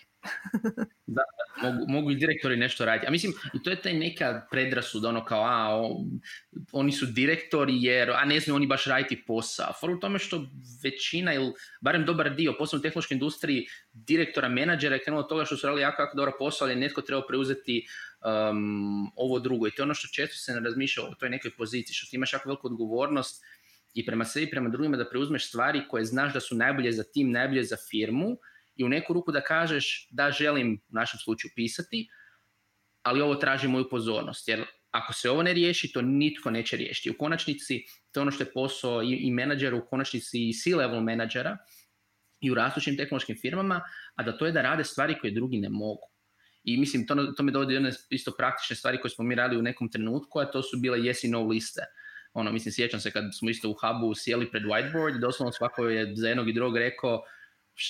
da, 1.15 1.21
mogu, 1.63 1.85
mogu 1.87 2.11
i 2.11 2.15
direktori 2.15 2.57
nešto 2.57 2.85
raditi. 2.85 3.07
A 3.07 3.11
mislim, 3.11 3.33
to 3.63 3.69
je 3.69 3.81
taj 3.81 3.93
neka 3.93 4.47
predrasuda, 4.51 5.09
ono 5.09 5.25
kao, 5.25 5.43
a, 5.43 5.89
oni 6.71 6.91
su 6.91 7.05
direktori 7.05 7.73
jer, 7.75 8.11
a 8.11 8.25
ne 8.25 8.39
znaju 8.39 8.55
oni 8.55 8.67
baš 8.67 8.85
raditi 8.85 9.23
posao. 9.27 9.73
For 9.79 9.89
u 9.89 9.99
tome 9.99 10.19
što 10.19 10.45
većina 10.83 11.33
ili 11.33 11.53
barem 11.81 12.05
dobar 12.05 12.35
dio, 12.35 12.55
posebno 12.57 12.79
u 12.79 12.81
tehnološkoj 12.81 13.15
industriji, 13.15 13.65
direktora, 13.93 14.49
menadžera 14.49 14.95
je 14.95 15.03
krenulo 15.03 15.23
toga 15.23 15.45
što 15.45 15.57
su 15.57 15.67
radili 15.67 15.80
jako, 15.81 16.01
jako 16.01 16.17
dobro 16.17 16.33
posao, 16.39 16.65
ali 16.65 16.75
netko 16.75 17.01
trebao 17.01 17.27
preuzeti 17.27 17.85
um, 18.25 19.11
ovo 19.15 19.39
drugo. 19.39 19.67
I 19.67 19.71
to 19.71 19.81
je 19.81 19.83
ono 19.83 19.93
što 19.93 20.07
često 20.07 20.35
se 20.35 20.53
ne 20.53 20.59
razmišlja 20.59 21.03
o 21.03 21.15
toj 21.15 21.29
nekoj 21.29 21.51
poziciji, 21.57 21.93
što 21.93 22.09
ti 22.09 22.15
imaš 22.15 22.33
jako 22.33 22.49
veliku 22.49 22.67
odgovornost 22.67 23.43
i 23.93 24.05
prema 24.05 24.25
sebi 24.25 24.45
i 24.45 24.49
prema 24.49 24.69
drugima 24.69 24.97
da 24.97 25.09
preuzmeš 25.09 25.47
stvari 25.47 25.87
koje 25.89 26.05
znaš 26.05 26.33
da 26.33 26.39
su 26.39 26.55
najbolje 26.55 26.91
za 26.91 27.03
tim, 27.03 27.31
najbolje 27.31 27.63
za 27.63 27.77
firmu 27.89 28.37
i 28.75 28.83
u 28.83 28.89
neku 28.89 29.13
ruku 29.13 29.31
da 29.31 29.41
kažeš 29.41 30.07
da 30.11 30.31
želim 30.31 30.81
u 30.89 30.93
našem 30.93 31.19
slučaju 31.19 31.51
pisati, 31.55 32.09
ali 33.01 33.21
ovo 33.21 33.35
traži 33.35 33.67
moju 33.67 33.89
pozornost. 33.89 34.47
Jer 34.47 34.65
ako 34.91 35.13
se 35.13 35.29
ovo 35.29 35.43
ne 35.43 35.53
riješi, 35.53 35.91
to 35.91 36.01
nitko 36.01 36.51
neće 36.51 36.77
riješiti. 36.77 37.09
U 37.09 37.17
konačnici, 37.17 37.85
to 38.11 38.19
je 38.19 38.21
ono 38.21 38.31
što 38.31 38.43
je 38.43 38.51
posao 38.53 39.03
i, 39.03 39.15
i 39.15 39.31
menadžera, 39.31 39.75
u 39.75 39.85
konačnici 39.85 40.49
i 40.49 40.53
C-level 40.53 41.01
menadžera 41.01 41.57
i 42.41 42.51
u 42.51 42.55
rastućim 42.55 42.97
tehnološkim 42.97 43.37
firmama, 43.41 43.81
a 44.15 44.23
da 44.23 44.37
to 44.37 44.45
je 44.45 44.51
da 44.51 44.61
rade 44.61 44.83
stvari 44.83 45.17
koje 45.21 45.31
drugi 45.31 45.57
ne 45.57 45.69
mogu. 45.69 46.11
I 46.63 46.77
mislim, 46.77 47.07
to, 47.07 47.15
to 47.37 47.43
me 47.43 47.51
dovodi 47.51 47.73
jedne 47.73 47.91
isto 48.09 48.31
praktične 48.37 48.75
stvari 48.75 49.01
koje 49.01 49.11
smo 49.11 49.25
mi 49.25 49.35
radili 49.35 49.59
u 49.59 49.63
nekom 49.63 49.91
trenutku, 49.91 50.39
a 50.39 50.45
to 50.45 50.61
su 50.61 50.77
bile 50.77 50.97
yes 50.97 51.25
i 51.25 51.29
no 51.29 51.47
liste 51.47 51.81
ono, 52.33 52.51
mislim, 52.51 52.71
sjećam 52.71 52.99
se 52.99 53.11
kad 53.11 53.23
smo 53.33 53.49
isto 53.49 53.69
u 53.69 53.73
hubu 53.73 54.15
sjeli 54.15 54.51
pred 54.51 54.63
whiteboard, 54.63 55.19
doslovno 55.19 55.51
svako 55.51 55.87
je 55.87 56.15
za 56.15 56.27
jednog 56.27 56.49
i 56.49 56.53
drugog 56.53 56.77
rekao 56.77 57.23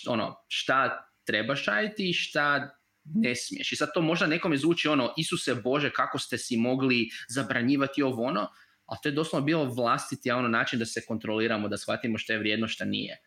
ono, 0.08 0.36
šta 0.48 1.08
trebaš 1.26 1.66
raditi 1.66 2.10
i 2.10 2.14
šta 2.14 2.70
ne 3.04 3.36
smiješ. 3.36 3.72
I 3.72 3.76
sad 3.76 3.90
to 3.94 4.02
možda 4.02 4.28
nekome 4.28 4.58
zvuči 4.58 4.88
ono, 4.88 5.14
Isuse 5.18 5.56
Bože, 5.56 5.90
kako 5.90 6.20
ste 6.20 6.38
si 6.38 6.58
mogli 6.58 7.10
zabranjivati 7.30 8.04
ovo 8.04 8.24
ono, 8.24 8.48
ali 8.86 9.00
to 9.04 9.10
je 9.10 9.14
doslovno 9.14 9.46
bilo 9.46 9.66
vlastiti 9.66 10.32
ono 10.32 10.48
način 10.48 10.80
da 10.80 10.86
se 10.86 11.06
kontroliramo, 11.08 11.68
da 11.68 11.78
shvatimo 11.78 12.18
šta 12.18 12.34
je 12.34 12.40
vrijedno, 12.40 12.68
šta 12.68 12.86
nije. 12.86 13.18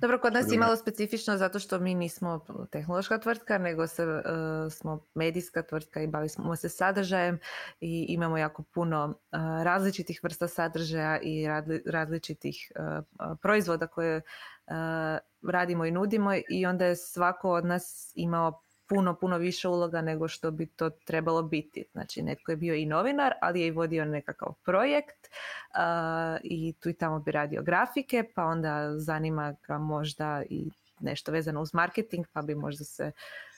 Dobro, 0.00 0.18
kod 0.18 0.32
nas 0.32 0.52
je 0.52 0.58
malo 0.58 0.76
specifično 0.76 1.36
zato 1.36 1.58
što 1.58 1.78
mi 1.78 1.94
nismo 1.94 2.46
tehnološka 2.70 3.18
tvrtka, 3.18 3.58
nego 3.58 3.86
se, 3.86 4.06
uh, 4.06 4.72
smo 4.72 5.06
medijska 5.14 5.62
tvrtka 5.62 6.02
i 6.02 6.06
bavimo 6.06 6.56
se 6.56 6.68
sadržajem 6.68 7.38
i 7.80 8.06
imamo 8.08 8.38
jako 8.38 8.62
puno 8.62 9.04
uh, 9.06 9.38
različitih 9.62 10.20
vrsta 10.22 10.48
sadržaja 10.48 11.20
i 11.22 11.46
različitih 11.86 12.72
uh, 12.76 13.36
proizvoda 13.42 13.86
koje 13.86 14.22
radimo 15.42 15.84
i 15.84 15.90
nudimo 15.90 16.30
i 16.48 16.66
onda 16.66 16.84
je 16.84 16.96
svako 16.96 17.50
od 17.50 17.64
nas 17.64 18.12
imao 18.14 18.62
puno, 18.88 19.14
puno 19.14 19.38
više 19.38 19.68
uloga 19.68 20.00
nego 20.00 20.28
što 20.28 20.50
bi 20.50 20.66
to 20.66 20.90
trebalo 20.90 21.42
biti. 21.42 21.84
Znači, 21.92 22.22
netko 22.22 22.52
je 22.52 22.56
bio 22.56 22.74
i 22.74 22.86
novinar, 22.86 23.34
ali 23.40 23.60
je 23.60 23.66
i 23.66 23.70
vodio 23.70 24.04
nekakav 24.04 24.54
projekt 24.64 25.26
uh, 25.26 26.40
i 26.42 26.74
tu 26.80 26.88
i 26.88 26.94
tamo 26.94 27.18
bi 27.18 27.30
radio 27.30 27.62
grafike, 27.62 28.24
pa 28.34 28.44
onda 28.44 28.98
zanima 28.98 29.54
ga 29.66 29.78
možda 29.78 30.42
i 30.50 30.70
nešto 31.00 31.32
vezano 31.32 31.60
uz 31.60 31.74
marketing, 31.74 32.26
pa 32.32 32.42
bi 32.42 32.54
možda 32.54 32.84
se 32.84 33.12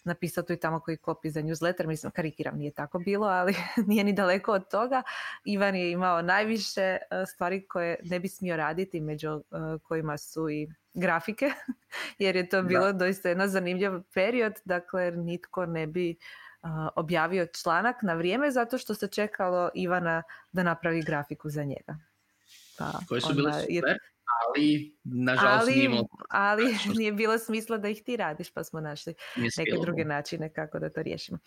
napisao 0.04 0.44
tu 0.44 0.52
i 0.52 0.56
tamo 0.56 0.80
koji 0.80 0.96
kopi 0.96 1.30
za 1.30 1.42
newsletter, 1.42 1.86
mislim 1.86 2.12
karikiram, 2.12 2.58
nije 2.58 2.70
tako 2.70 2.98
bilo, 2.98 3.26
ali 3.26 3.54
nije 3.88 4.04
ni 4.04 4.12
daleko 4.12 4.52
od 4.52 4.68
toga. 4.70 5.02
Ivan 5.44 5.76
je 5.76 5.90
imao 5.90 6.22
najviše 6.22 6.96
stvari 7.34 7.66
koje 7.66 7.96
ne 8.04 8.20
bi 8.20 8.28
smio 8.28 8.56
raditi, 8.56 9.00
među 9.00 9.42
kojima 9.82 10.18
su 10.18 10.50
i 10.50 10.68
grafike, 11.00 11.50
jer 12.18 12.36
je 12.36 12.48
to 12.48 12.62
bilo 12.62 12.86
da. 12.86 12.92
doista 12.92 13.28
jedan 13.28 13.48
zanimljiv 13.48 13.90
period, 14.14 14.52
dakle 14.64 15.10
nitko 15.10 15.66
ne 15.66 15.86
bi 15.86 16.16
objavio 16.96 17.46
članak 17.46 17.96
na 18.02 18.14
vrijeme 18.14 18.50
zato 18.50 18.78
što 18.78 18.94
se 18.94 19.08
čekalo 19.08 19.70
Ivana 19.74 20.22
da 20.52 20.62
napravi 20.62 21.02
grafiku 21.02 21.50
za 21.50 21.64
njega. 21.64 21.98
Pa, 22.78 22.92
Koje 23.08 23.20
su 23.20 23.34
bile 23.34 23.52
super, 23.52 23.98
ali 24.46 24.96
nažalost 25.04 25.68
ali, 25.68 25.88
nije, 25.88 26.02
ali 26.28 26.76
nije 26.98 27.12
bilo 27.12 27.38
smisla 27.38 27.78
da 27.78 27.88
ih 27.88 28.02
ti 28.02 28.16
radiš, 28.16 28.50
pa 28.50 28.64
smo 28.64 28.80
našli 28.80 29.14
neke 29.36 29.76
druge 29.82 30.04
načine 30.04 30.52
kako 30.52 30.78
da 30.78 30.90
to 30.90 31.02
riješimo. 31.02 31.38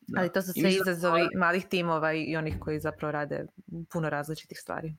Da. 0.00 0.20
Ali 0.20 0.32
to 0.32 0.42
su 0.42 0.52
sve 0.52 0.70
izazovi 0.70 1.28
malih 1.36 1.66
timova 1.66 2.12
i 2.12 2.36
onih 2.36 2.56
koji 2.60 2.80
zapravo 2.80 3.12
rade 3.12 3.46
puno 3.92 4.10
različitih 4.10 4.58
stvari. 4.60 4.94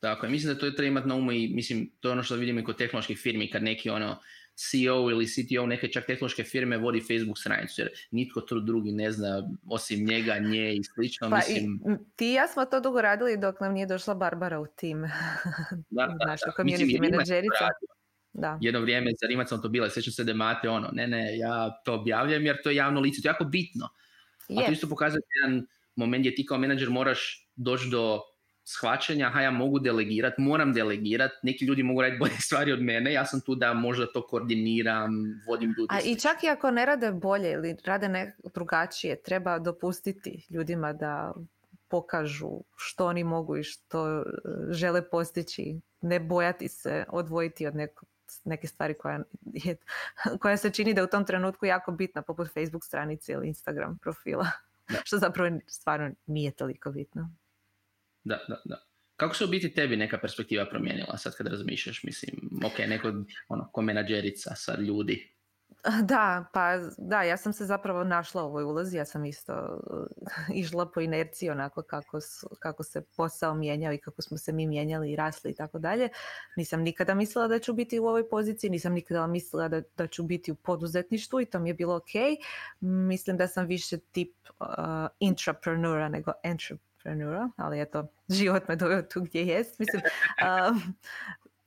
Tako 0.00 0.26
je, 0.26 0.30
mislim 0.30 0.54
da 0.54 0.60
to 0.60 0.70
treba 0.70 0.88
imati 0.88 1.08
na 1.08 1.14
umu 1.14 1.32
i 1.32 1.48
mislim, 1.48 1.90
to 2.00 2.08
je 2.08 2.12
ono 2.12 2.22
što 2.22 2.36
vidimo 2.36 2.60
i 2.60 2.64
kod 2.64 2.78
tehnoloških 2.78 3.18
firmi, 3.18 3.50
kad 3.50 3.62
neki 3.62 3.90
ono 3.90 4.20
CEO 4.54 5.10
ili 5.10 5.26
CTO 5.26 5.66
neke 5.66 5.88
čak 5.88 6.06
tehnološke 6.06 6.44
firme 6.44 6.78
vodi 6.78 7.00
Facebook 7.00 7.38
stranicu, 7.38 7.80
jer 7.80 7.90
nitko 8.10 8.40
to 8.40 8.60
drugi 8.60 8.92
ne 8.92 9.12
zna 9.12 9.48
osim 9.66 10.06
njega, 10.06 10.38
nje 10.38 10.74
i 10.74 10.84
slično. 10.94 11.30
Pa 11.30 11.36
mislim... 11.36 11.74
i, 11.74 12.16
ti 12.16 12.30
i 12.30 12.32
ja 12.32 12.48
smo 12.48 12.64
to 12.64 12.80
dugo 12.80 13.00
radili 13.02 13.36
dok 13.36 13.60
nam 13.60 13.72
nije 13.72 13.86
došla 13.86 14.14
Barbara 14.14 14.60
u 14.60 14.66
tim. 14.76 15.02
Da, 15.90 16.06
da, 16.06 16.26
Naša 16.26 16.46
da. 16.46 16.52
community 16.62 17.00
menadžerica. 17.00 17.68
Da. 18.32 18.58
Jedno 18.60 18.80
vrijeme 18.80 19.10
za 19.20 19.26
Rimac 19.26 19.48
sam 19.48 19.62
to 19.62 19.68
bila, 19.68 19.90
sjećam 19.90 20.12
se 20.12 20.24
demate, 20.24 20.68
ono, 20.68 20.88
ne, 20.92 21.06
ne, 21.06 21.38
ja 21.38 21.80
to 21.84 21.94
objavljam 21.94 22.46
jer 22.46 22.62
to 22.62 22.70
je 22.70 22.76
javno 22.76 23.00
lice, 23.00 23.22
to 23.22 23.28
je 23.28 23.30
jako 23.30 23.44
bitno. 23.44 23.88
A 24.58 24.66
to 24.66 24.72
isto 24.72 24.88
pokazuje 24.88 25.20
jedan 25.42 25.66
moment 25.96 26.22
gdje 26.22 26.34
ti 26.34 26.46
kao 26.46 26.58
menadžer 26.58 26.90
moraš 26.90 27.50
doći 27.56 27.88
do 27.90 28.20
shvaćanja, 28.64 29.26
aha 29.26 29.40
ja 29.40 29.50
mogu 29.50 29.78
delegirati, 29.78 30.42
moram 30.42 30.72
delegirati, 30.72 31.34
neki 31.42 31.64
ljudi 31.64 31.82
mogu 31.82 32.02
raditi 32.02 32.18
bolje 32.18 32.36
stvari 32.46 32.72
od 32.72 32.82
mene, 32.82 33.12
ja 33.12 33.26
sam 33.26 33.40
tu 33.40 33.54
da 33.54 33.74
možda 33.74 34.06
to 34.12 34.26
koordiniram, 34.26 35.10
vodim 35.48 35.74
ljudi. 35.78 35.88
A 35.90 36.00
i 36.00 36.16
čak 36.16 36.44
i 36.44 36.48
ako 36.48 36.70
ne 36.70 36.86
rade 36.86 37.12
bolje 37.12 37.52
ili 37.52 37.76
rade 37.84 38.08
ne 38.08 38.36
drugačije, 38.54 39.22
treba 39.22 39.58
dopustiti 39.58 40.46
ljudima 40.50 40.92
da 40.92 41.32
pokažu 41.88 42.60
što 42.76 43.06
oni 43.06 43.24
mogu 43.24 43.56
i 43.56 43.62
što 43.62 44.20
e, 44.20 44.24
žele 44.70 45.10
postići, 45.10 45.80
ne 46.00 46.20
bojati 46.20 46.68
se 46.68 47.04
odvojiti 47.08 47.66
od 47.66 47.76
nekog 47.76 48.08
neke 48.44 48.66
stvari 48.66 48.94
koja, 48.94 49.20
je, 49.52 49.76
koja 50.40 50.56
se 50.56 50.70
čini 50.70 50.94
da 50.94 51.00
je 51.00 51.04
u 51.04 51.10
tom 51.10 51.24
trenutku 51.24 51.66
jako 51.66 51.92
bitna, 51.92 52.22
poput 52.22 52.48
Facebook 52.54 52.84
stranice 52.84 53.32
ili 53.32 53.48
Instagram 53.48 53.98
profila, 54.02 54.46
što 55.04 55.18
zapravo 55.18 55.58
stvarno 55.66 56.10
nije 56.26 56.50
toliko 56.50 56.90
bitno. 56.90 57.30
Da, 58.24 58.38
da, 58.48 58.62
da. 58.64 58.84
Kako 59.16 59.34
se 59.34 59.44
u 59.44 59.48
biti 59.48 59.74
tebi 59.74 59.96
neka 59.96 60.18
perspektiva 60.18 60.66
promijenila 60.70 61.16
sad 61.16 61.36
kad 61.36 61.46
razmišljaš, 61.46 62.02
mislim, 62.02 62.60
ok, 62.66 62.78
neko 62.88 63.12
ono, 63.48 63.70
ko 63.72 63.82
menadžerica 63.82 64.54
sad 64.54 64.80
ljudi, 64.80 65.34
da, 66.02 66.44
pa 66.52 66.78
da, 66.98 67.22
ja 67.22 67.36
sam 67.36 67.52
se 67.52 67.64
zapravo 67.64 68.04
našla 68.04 68.42
u 68.42 68.46
ovoj 68.46 68.64
ulozi, 68.64 68.96
ja 68.96 69.04
sam 69.04 69.24
isto 69.24 69.80
išla 70.54 70.90
po 70.90 71.00
inerciji 71.00 71.50
onako 71.50 71.82
kako, 71.82 72.18
kako 72.58 72.82
se 72.82 73.02
posao 73.16 73.54
mijenjao 73.54 73.92
i 73.92 73.98
kako 73.98 74.22
smo 74.22 74.38
se 74.38 74.52
mi 74.52 74.66
mijenjali 74.66 75.12
i 75.12 75.16
rasli 75.16 75.50
i 75.50 75.54
tako 75.54 75.78
dalje. 75.78 76.08
Nisam 76.56 76.82
nikada 76.82 77.14
mislila 77.14 77.48
da 77.48 77.58
ću 77.58 77.72
biti 77.72 77.98
u 77.98 78.06
ovoj 78.06 78.28
poziciji, 78.28 78.70
nisam 78.70 78.92
nikada 78.92 79.26
mislila 79.26 79.68
da, 79.68 79.82
da 79.96 80.06
ću 80.06 80.22
biti 80.22 80.52
u 80.52 80.54
poduzetništvu 80.54 81.40
i 81.40 81.46
to 81.46 81.58
mi 81.58 81.70
je 81.70 81.74
bilo 81.74 81.96
ok. 81.96 82.40
Mislim 82.80 83.36
da 83.36 83.48
sam 83.48 83.66
više 83.66 83.98
tip 83.98 84.34
uh, 84.60 84.66
intraprenura 85.18 86.08
nego 86.08 86.32
entreprenura, 87.00 87.50
ali 87.56 87.80
eto, 87.80 88.08
život 88.28 88.68
me 88.68 88.76
doveo 88.76 89.02
tu 89.02 89.20
gdje 89.20 89.46
jest. 89.46 89.78
Mislim, 89.78 90.02
um, 90.70 90.94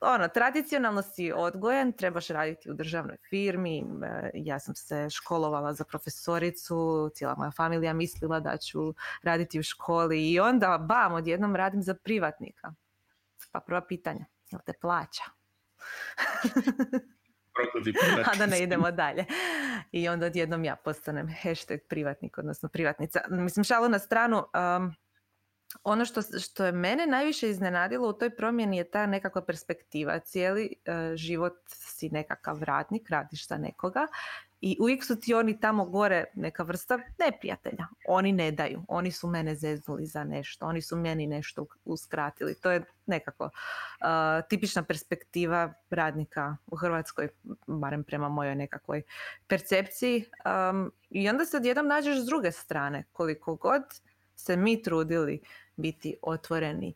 ono, 0.00 0.28
tradicionalno 0.28 1.02
si 1.02 1.32
odgojen, 1.32 1.92
trebaš 1.92 2.28
raditi 2.28 2.70
u 2.70 2.74
državnoj 2.74 3.16
firmi, 3.30 3.78
e, 3.78 4.30
ja 4.34 4.58
sam 4.58 4.74
se 4.74 5.10
školovala 5.10 5.72
za 5.72 5.84
profesoricu, 5.84 7.10
cijela 7.14 7.34
moja 7.38 7.50
familija 7.50 7.92
mislila 7.92 8.40
da 8.40 8.56
ću 8.56 8.94
raditi 9.22 9.58
u 9.58 9.62
školi 9.62 10.30
i 10.30 10.40
onda, 10.40 10.78
bam, 10.88 11.12
odjednom 11.12 11.56
radim 11.56 11.82
za 11.82 11.94
privatnika. 11.94 12.74
Pa 13.52 13.60
prva 13.60 13.80
pitanja, 13.80 14.24
jel 14.50 14.60
te 14.66 14.72
plaća? 14.80 15.22
A 18.32 18.36
da 18.38 18.46
ne 18.46 18.62
idemo 18.62 18.90
dalje. 18.90 19.24
I 19.92 20.08
onda 20.08 20.26
odjednom 20.26 20.64
ja 20.64 20.76
postanem 20.76 21.28
hashtag 21.42 21.78
privatnik, 21.88 22.38
odnosno 22.38 22.68
privatnica. 22.68 23.20
Mislim, 23.30 23.64
šalu 23.64 23.88
na 23.88 23.98
stranu, 23.98 24.36
um, 24.76 24.94
ono 25.82 26.04
što, 26.04 26.20
što 26.40 26.64
je 26.64 26.72
mene 26.72 27.06
najviše 27.06 27.50
iznenadilo 27.50 28.08
u 28.08 28.12
toj 28.12 28.36
promjeni 28.36 28.76
je 28.76 28.90
ta 28.90 29.06
nekakva 29.06 29.44
perspektiva. 29.44 30.18
Cijeli 30.18 30.74
e, 30.84 31.16
život 31.16 31.54
si 31.66 32.08
nekakav 32.08 32.62
radnik, 32.62 33.10
radiš 33.10 33.48
za 33.48 33.56
nekoga 33.56 34.06
i 34.66 34.76
uvijek 34.80 35.04
su 35.04 35.20
ti 35.20 35.34
oni 35.34 35.60
tamo 35.60 35.84
gore 35.84 36.24
neka 36.34 36.62
vrsta 36.62 36.98
neprijatelja. 37.18 37.86
Oni 38.08 38.32
ne 38.32 38.50
daju, 38.50 38.84
oni 38.88 39.10
su 39.10 39.28
mene 39.28 39.54
zeznuli 39.54 40.06
za 40.06 40.24
nešto, 40.24 40.66
oni 40.66 40.82
su 40.82 40.96
meni 40.96 41.26
nešto 41.26 41.66
uskratili. 41.84 42.54
To 42.54 42.70
je 42.70 42.84
nekako 43.06 43.44
uh, 43.44 44.48
tipična 44.48 44.82
perspektiva 44.82 45.72
radnika 45.90 46.56
u 46.66 46.76
Hrvatskoj, 46.76 47.28
barem 47.66 48.04
prema 48.04 48.28
mojoj 48.28 48.54
nekakvoj 48.54 49.02
percepciji. 49.46 50.24
Um, 50.70 50.92
I 51.10 51.28
onda 51.28 51.44
se 51.44 51.56
odjednom 51.56 51.86
nađeš 51.86 52.18
s 52.18 52.26
druge 52.26 52.52
strane, 52.52 53.04
koliko 53.12 53.54
god 53.54 53.82
se 54.36 54.56
mi 54.56 54.82
trudili 54.82 55.40
biti 55.76 56.16
otvoreni, 56.22 56.94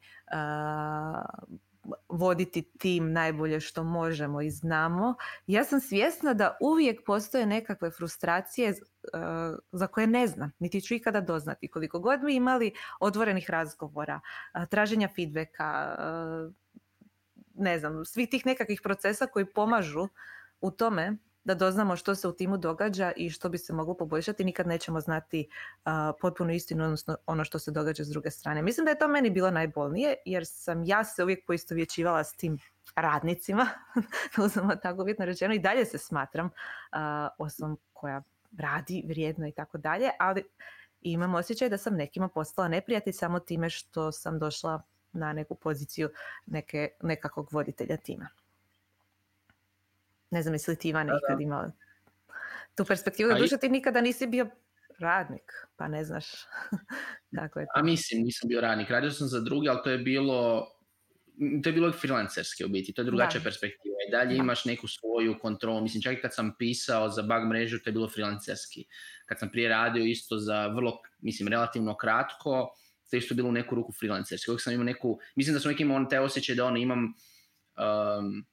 voditi 2.09 2.63
tim 2.79 3.13
najbolje 3.13 3.61
što 3.61 3.85
možemo 3.85 4.41
i 4.41 4.51
znamo. 4.51 5.15
Ja 5.47 5.65
sam 5.65 5.81
svjesna 5.81 6.35
da 6.35 6.57
uvijek 6.61 7.01
postoje 7.07 7.47
nekakve 7.47 7.91
frustracije 7.91 8.75
za 9.73 9.87
koje 9.87 10.07
ne 10.07 10.27
znam, 10.27 10.53
niti 10.59 10.81
ću 10.81 10.95
ikada 10.95 11.21
doznati. 11.21 11.69
Koliko 11.69 12.01
god 12.01 12.23
mi 12.23 12.35
imali 12.35 12.73
otvorenih 13.01 13.51
razgovora, 13.51 14.21
traženja 14.71 15.09
feedbacka, 15.17 15.97
ne 17.55 17.79
znam, 17.79 18.05
svih 18.05 18.29
tih 18.31 18.47
nekakvih 18.47 18.81
procesa 18.83 19.27
koji 19.27 19.53
pomažu 19.53 20.09
u 20.61 20.71
tome 20.71 21.17
da 21.45 21.55
doznamo 21.55 21.97
što 21.97 22.15
se 22.15 22.29
u 22.29 22.33
timu 22.33 22.57
događa 22.57 23.13
i 23.17 23.31
što 23.31 23.49
bi 23.49 23.59
se 23.59 23.73
moglo 23.73 23.95
poboljšati, 23.95 24.45
nikad 24.45 24.67
nećemo 24.67 25.01
znati 25.01 25.49
uh, 25.49 25.93
potpunu 26.21 26.53
istinu, 26.53 26.85
odnosno 26.85 27.17
ono 27.27 27.45
što 27.45 27.59
se 27.59 27.71
događa 27.71 28.05
s 28.05 28.09
druge 28.09 28.31
strane. 28.31 28.63
Mislim 28.63 28.85
da 28.85 28.91
je 28.91 28.99
to 28.99 29.09
meni 29.09 29.31
bilo 29.31 29.51
najbolnije, 29.51 30.15
jer 30.25 30.47
sam 30.47 30.85
ja 30.85 31.05
se 31.05 31.23
uvijek 31.25 31.47
poistovjećivala 31.47 32.25
s 32.25 32.33
tim 32.37 32.59
radnicima, 32.97 33.67
uzmemo 34.45 34.77
tako 34.77 35.03
uvjetno 35.03 35.25
rečeno, 35.25 35.55
i 35.55 35.59
dalje 35.59 35.85
se 35.85 35.99
smatram 35.99 36.47
uh, 36.47 36.51
osobom 37.39 37.79
koja 37.93 38.23
radi 38.57 39.05
vrijedno 39.07 39.49
i 39.49 39.53
tako 39.53 39.79
dalje, 39.79 40.11
ali 40.19 40.45
imam 41.01 41.35
osjećaj 41.35 41.69
da 41.69 41.79
sam 41.79 41.95
nekima 41.95 42.29
postala 42.29 42.69
neprijatelj 42.69 43.13
samo 43.13 43.41
time 43.41 43.71
što 43.71 44.13
sam 44.13 44.39
došla 44.39 44.83
na 45.13 45.33
neku 45.33 45.55
poziciju 45.55 46.11
neke, 46.47 46.89
nekakvog 47.03 47.49
voditelja 47.53 47.97
tima. 47.97 48.29
Ne 50.31 50.43
znam, 50.43 50.55
jesi 50.55 50.71
li 50.71 50.77
ti 50.77 50.89
Ivan 50.89 51.09
ikad 51.09 51.41
imao 51.41 51.71
tu 52.75 52.85
perspektivu? 52.85 53.35
Duže 53.39 53.59
ti 53.59 53.69
nikada 53.69 54.01
nisi 54.01 54.27
bio 54.27 54.51
radnik, 54.99 55.53
pa 55.77 55.89
ne 55.89 56.05
znaš 56.05 56.27
kako 57.39 57.61
je 57.61 57.67
to. 57.67 57.73
A 57.75 57.83
mislim, 57.83 58.23
nisam 58.23 58.49
bio 58.49 58.61
radnik. 58.61 58.91
Radio 58.91 59.11
sam 59.11 59.29
za 59.29 59.41
drugi, 59.41 59.69
ali 59.69 59.81
to 59.85 59.91
je 59.91 59.99
bilo 59.99 60.69
to 61.63 61.69
je 61.69 61.73
bilo 61.73 61.93
freelancerski 61.93 62.65
u 62.65 62.69
biti, 62.69 62.93
to 62.93 63.03
je 63.03 63.07
drugačija 63.07 63.41
perspektiva. 63.45 63.95
I 64.09 64.11
dalje 64.11 64.37
imaš 64.37 64.65
neku 64.65 64.89
svoju 64.89 65.39
kontrolu. 65.39 65.81
Mislim, 65.81 66.03
čak 66.03 66.19
i 66.19 66.21
kad 66.21 66.35
sam 66.35 66.55
pisao 66.59 67.09
za 67.09 67.23
bug 67.23 67.49
mrežu, 67.49 67.79
to 67.79 67.91
je 67.91 67.93
bilo 67.93 68.09
freelancerski. 68.09 68.85
Kad 69.27 69.39
sam 69.39 69.51
prije 69.51 69.69
radio 69.69 70.05
isto 70.05 70.39
za 70.39 70.67
vrlo, 70.67 70.99
mislim, 71.19 71.49
relativno 71.49 71.97
kratko, 71.97 72.71
to 73.11 73.17
je 73.17 73.19
isto 73.19 73.35
bilo 73.35 73.49
u 73.49 73.53
neku 73.53 73.75
ruku 73.75 73.93
freelancerski. 73.93 74.51
Uvijek 74.51 74.63
sam 74.63 74.73
imao 74.73 74.85
neku, 74.85 75.19
mislim 75.37 75.55
da 75.55 75.61
sam 75.61 75.69
uvijek 75.69 75.81
imao 75.81 76.05
taj 76.05 76.19
osjećaj 76.19 76.57
da 76.57 76.65
ono 76.65 76.77
imam 76.77 77.05
um, 77.05 78.45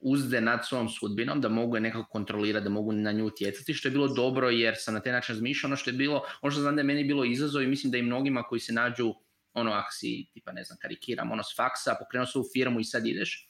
uzde 0.00 0.40
nad 0.40 0.66
svojom 0.66 0.88
sudbinom, 0.88 1.40
da 1.40 1.48
mogu 1.48 1.76
je 1.76 1.80
nekako 1.80 2.08
kontrolirati, 2.08 2.64
da 2.64 2.70
mogu 2.70 2.92
na 2.92 3.12
nju 3.12 3.26
utjecati, 3.26 3.74
što 3.74 3.88
je 3.88 3.92
bilo 3.92 4.08
dobro 4.08 4.50
jer 4.50 4.74
sam 4.78 4.94
na 4.94 5.00
taj 5.00 5.12
način 5.12 5.34
razmišljao, 5.34 5.68
ono 5.68 5.76
što 5.76 5.90
je 5.90 5.96
bilo, 5.96 6.22
ono 6.42 6.50
što 6.50 6.60
znam 6.60 6.76
da 6.76 6.80
je 6.80 6.84
meni 6.84 7.04
bilo 7.04 7.24
izazov 7.24 7.62
i 7.62 7.66
mislim 7.66 7.90
da 7.90 7.98
i 7.98 8.02
mnogima 8.02 8.42
koji 8.42 8.60
se 8.60 8.72
nađu, 8.72 9.14
ono, 9.54 9.72
ako 9.72 9.92
si, 9.92 10.26
tipa, 10.34 10.52
ne 10.52 10.64
znam, 10.64 10.78
karikiram, 10.82 11.32
ono, 11.32 11.42
s 11.42 11.56
faksa, 11.56 11.96
pokrenuo 12.00 12.26
svoju 12.26 12.44
firmu 12.54 12.80
i 12.80 12.84
sad 12.84 13.06
ideš, 13.06 13.48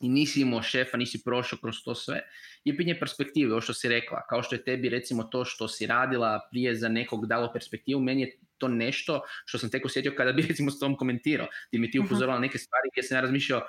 i 0.00 0.08
nisi 0.08 0.40
imao 0.40 0.62
šefa, 0.62 0.96
nisi 0.96 1.24
prošao 1.24 1.58
kroz 1.62 1.76
to 1.84 1.94
sve, 1.94 2.20
je 2.64 2.76
pitanje 2.76 2.98
perspektive, 2.98 3.52
ovo 3.52 3.60
što 3.60 3.74
si 3.74 3.88
rekla, 3.88 4.26
kao 4.28 4.42
što 4.42 4.54
je 4.54 4.64
tebi 4.64 4.88
recimo 4.88 5.22
to 5.22 5.44
što 5.44 5.68
si 5.68 5.86
radila 5.86 6.40
prije 6.50 6.74
za 6.74 6.88
nekog 6.88 7.26
dalo 7.26 7.52
perspektivu, 7.52 8.00
meni 8.00 8.22
je 8.22 8.38
to 8.58 8.68
nešto 8.68 9.20
što 9.44 9.58
sam 9.58 9.70
tek 9.70 9.84
osjetio 9.84 10.14
kada 10.16 10.32
bi 10.32 10.42
recimo 10.48 10.70
s 10.70 10.78
tom 10.78 10.96
komentirao, 10.96 11.46
ti 11.70 11.78
mi 11.78 11.90
ti 11.90 11.98
mhm. 11.98 12.06
upozorila 12.06 12.38
neke 12.38 12.58
stvari 12.58 12.88
gdje 12.92 13.02
sam 13.02 13.16
ja 13.16 13.20
razmišljao, 13.20 13.62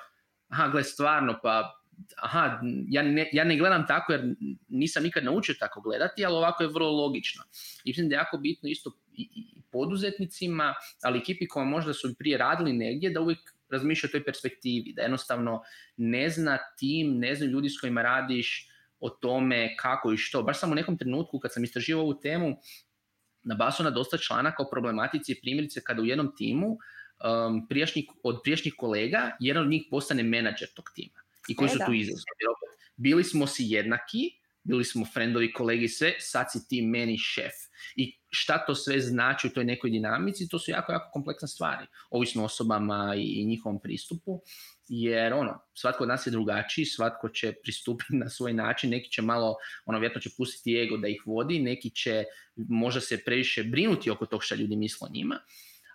aha, 0.48 0.68
gle, 0.68 0.84
stvarno, 0.84 1.38
pa 1.42 1.81
aha, 2.16 2.60
ja 2.88 3.02
ne, 3.02 3.28
ja 3.32 3.44
ne 3.44 3.56
gledam 3.56 3.86
tako 3.86 4.12
jer 4.12 4.34
nisam 4.68 5.02
nikad 5.02 5.24
naučio 5.24 5.54
tako 5.58 5.80
gledati, 5.80 6.24
ali 6.24 6.34
ovako 6.34 6.62
je 6.62 6.68
vrlo 6.68 6.90
logično. 6.90 7.42
I 7.84 7.90
mislim 7.90 8.08
da 8.08 8.14
je 8.14 8.18
jako 8.18 8.38
bitno 8.38 8.68
isto 8.68 8.98
i, 9.12 9.28
poduzetnicima, 9.72 10.74
ali 11.02 11.18
ekipi 11.18 11.48
koja 11.48 11.64
možda 11.64 11.92
su 11.92 12.14
prije 12.18 12.38
radili 12.38 12.72
negdje, 12.72 13.10
da 13.10 13.20
uvijek 13.20 13.38
razmišlja 13.70 14.08
o 14.08 14.10
toj 14.10 14.24
perspektivi, 14.24 14.92
da 14.96 15.02
jednostavno 15.02 15.62
ne 15.96 16.28
zna 16.28 16.58
tim, 16.78 17.18
ne 17.18 17.34
zna 17.34 17.46
ljudi 17.46 17.68
s 17.68 17.80
kojima 17.80 18.02
radiš 18.02 18.68
o 19.00 19.08
tome 19.08 19.76
kako 19.76 20.12
i 20.12 20.16
što. 20.16 20.42
Baš 20.42 20.60
sam 20.60 20.72
u 20.72 20.74
nekom 20.74 20.98
trenutku 20.98 21.38
kad 21.38 21.52
sam 21.52 21.64
istraživao 21.64 22.02
ovu 22.02 22.20
temu, 22.20 22.56
na 23.44 23.54
basu 23.54 23.82
na 23.82 23.90
dosta 23.90 24.18
članaka 24.18 24.62
o 24.62 24.70
problematici 24.70 25.40
primjerice 25.42 25.80
kada 25.84 26.02
u 26.02 26.04
jednom 26.04 26.36
timu 26.36 26.66
um, 26.68 27.68
prijašnjih, 27.68 28.04
od 28.22 28.40
prijašnjih 28.44 28.74
kolega 28.78 29.36
jedan 29.40 29.62
od 29.62 29.70
njih 29.70 29.82
postane 29.90 30.22
menadžer 30.22 30.68
tog 30.74 30.84
tima 30.94 31.21
i 31.48 31.56
koji 31.56 31.66
e, 31.66 31.70
su 31.70 31.78
tu 31.86 31.92
izazovi. 31.92 32.22
Bili 32.96 33.24
smo 33.24 33.46
si 33.46 33.64
jednaki, 33.66 34.30
bili 34.62 34.84
smo 34.84 35.06
friendovi, 35.14 35.52
kolegi, 35.52 35.88
sve, 35.88 36.14
sad 36.18 36.46
si 36.52 36.68
ti 36.68 36.82
meni 36.82 37.18
šef. 37.18 37.52
I 37.96 38.18
šta 38.28 38.66
to 38.66 38.74
sve 38.74 39.00
znači 39.00 39.46
u 39.46 39.50
toj 39.50 39.64
nekoj 39.64 39.90
dinamici, 39.90 40.48
to 40.48 40.58
su 40.58 40.70
jako, 40.70 40.92
jako 40.92 41.10
kompleksne 41.12 41.48
stvari. 41.48 41.86
Ovisno 42.10 42.42
o 42.42 42.44
osobama 42.44 43.14
i 43.18 43.44
njihovom 43.44 43.80
pristupu, 43.80 44.40
jer 44.88 45.32
ono, 45.32 45.58
svatko 45.74 46.04
od 46.04 46.08
nas 46.08 46.26
je 46.26 46.30
drugačiji, 46.30 46.84
svatko 46.84 47.28
će 47.28 47.52
pristupiti 47.62 48.16
na 48.24 48.28
svoj 48.28 48.52
način, 48.52 48.90
neki 48.90 49.10
će 49.10 49.22
malo, 49.22 49.56
ono, 49.86 49.98
vjerojatno 49.98 50.20
će 50.20 50.36
pustiti 50.36 50.80
ego 50.80 50.96
da 50.96 51.08
ih 51.08 51.22
vodi, 51.26 51.58
neki 51.58 51.90
će 51.90 52.24
možda 52.56 53.00
se 53.00 53.24
previše 53.24 53.64
brinuti 53.64 54.10
oko 54.10 54.26
tog 54.26 54.44
što 54.44 54.54
ljudi 54.54 54.76
misle 54.76 55.08
o 55.10 55.12
njima, 55.12 55.38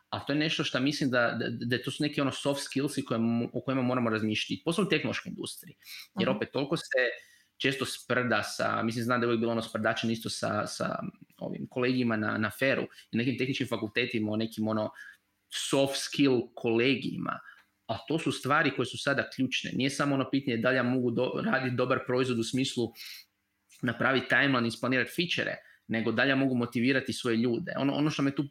a 0.09 0.25
to 0.25 0.33
je 0.33 0.39
nešto 0.39 0.63
što 0.63 0.79
mislim 0.79 1.09
da, 1.09 1.37
da, 1.39 1.45
da 1.49 1.83
to 1.83 1.91
su 1.91 2.03
neki 2.03 2.21
ono 2.21 2.31
soft 2.31 2.63
skills 2.63 2.95
koje, 3.07 3.19
o 3.53 3.61
kojima 3.61 3.81
moramo 3.81 4.09
razmišljati, 4.09 4.61
posebno 4.65 4.87
u 4.87 4.89
tehnološkoj 4.89 5.29
industriji. 5.29 5.75
Jer 6.19 6.29
opet 6.29 6.49
toliko 6.51 6.77
se 6.77 7.03
često 7.57 7.85
sprda 7.85 8.43
sa, 8.43 8.83
mislim 8.83 9.03
znam 9.03 9.21
da 9.21 9.25
je 9.25 9.27
uvijek 9.27 9.39
bilo 9.39 9.51
ono 9.51 9.61
sprdačeno 9.61 10.13
isto 10.13 10.29
sa, 10.29 10.67
sa 10.67 10.99
ovim 11.37 11.67
kolegima 11.69 12.17
na, 12.17 12.37
na 12.37 12.51
feru 12.59 12.87
i 13.11 13.17
nekim 13.17 13.37
tehničkim 13.37 13.67
fakultetima, 13.67 14.31
o 14.31 14.35
nekim 14.35 14.67
ono 14.67 14.89
soft 15.53 15.97
skill 15.97 16.41
kolegijima, 16.55 17.39
a 17.87 17.97
to 18.07 18.19
su 18.19 18.31
stvari 18.31 18.71
koje 18.75 18.85
su 18.85 18.97
sada 18.97 19.29
ključne. 19.35 19.71
Nije 19.73 19.89
samo 19.89 20.15
ono 20.15 20.29
pitanje 20.29 20.57
da 20.57 20.69
li 20.69 20.75
ja 20.75 20.83
mogu 20.83 21.11
do, 21.11 21.31
raditi 21.45 21.75
dobar 21.75 21.99
proizvod 22.07 22.39
u 22.39 22.43
smislu 22.43 22.91
napraviti 23.81 24.27
timeline, 24.27 24.67
isplanirati 24.67 25.11
fičere, 25.11 25.55
nego 25.87 26.11
da 26.11 26.23
li 26.23 26.29
ja 26.29 26.35
mogu 26.35 26.55
motivirati 26.55 27.13
svoje 27.13 27.37
ljude. 27.37 27.73
Ono, 27.77 27.93
ono 27.93 28.09
što 28.09 28.23
me 28.23 28.35
tu 28.35 28.43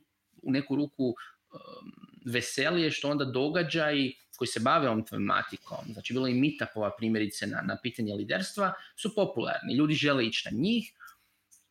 u 0.43 0.53
neku 0.53 0.77
ruku 0.77 1.15
um, 1.57 1.93
veseli 2.25 2.83
je 2.83 2.91
što 2.91 3.11
onda 3.11 3.25
događaj 3.25 4.13
koji 4.37 4.49
se 4.49 4.61
bave 4.61 4.89
ovom 4.89 5.07
tematikom, 5.07 5.79
znači 5.93 6.13
bilo 6.13 6.29
i 6.29 6.35
meetupova 6.35 6.91
primjerice 6.99 7.47
na, 7.47 7.63
na 7.63 7.79
pitanje 7.83 8.15
liderstva, 8.15 8.73
su 8.97 9.15
popularni. 9.15 9.75
Ljudi 9.75 9.95
žele 9.95 10.27
ići 10.27 10.49
na 10.51 10.59
njih, 10.59 10.93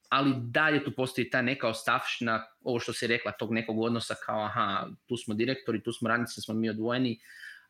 ali 0.10 0.34
dalje 0.38 0.84
tu 0.84 0.92
postoji 0.96 1.30
ta 1.30 1.42
neka 1.42 1.68
ostavština, 1.68 2.46
ovo 2.62 2.80
što 2.80 2.94
si 2.94 3.08
rekla, 3.08 3.32
tog 3.32 3.54
nekog 3.54 3.80
odnosa 3.80 4.16
kao 4.26 4.44
aha, 4.44 4.88
tu 5.06 5.18
smo 5.18 5.34
direktori, 5.34 5.84
tu 5.84 5.94
smo 5.94 6.10
radnici, 6.10 6.42
smo 6.42 6.54
mi 6.54 6.70
odvojeni, 6.70 7.20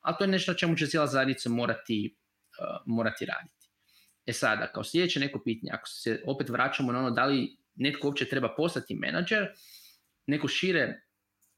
ali 0.01 0.15
to 0.17 0.23
je 0.23 0.27
nešto 0.27 0.53
čemu 0.53 0.75
će 0.77 0.87
cijela 0.87 1.07
zajednica 1.07 1.49
morati, 1.49 2.15
uh, 2.59 2.81
morati 2.85 3.25
raditi. 3.25 3.69
E 4.25 4.33
sada, 4.33 4.71
kao 4.71 4.83
sljedeće 4.83 5.19
neko 5.19 5.41
pitanje, 5.43 5.71
ako 5.73 5.87
se 5.87 6.21
opet 6.25 6.49
vraćamo 6.49 6.91
na 6.91 6.99
ono 6.99 7.11
da 7.11 7.25
li 7.25 7.57
netko 7.75 8.07
uopće 8.07 8.25
treba 8.25 8.55
postati 8.55 8.95
menadžer, 8.95 9.47
neko 10.27 10.47
šire 10.47 11.04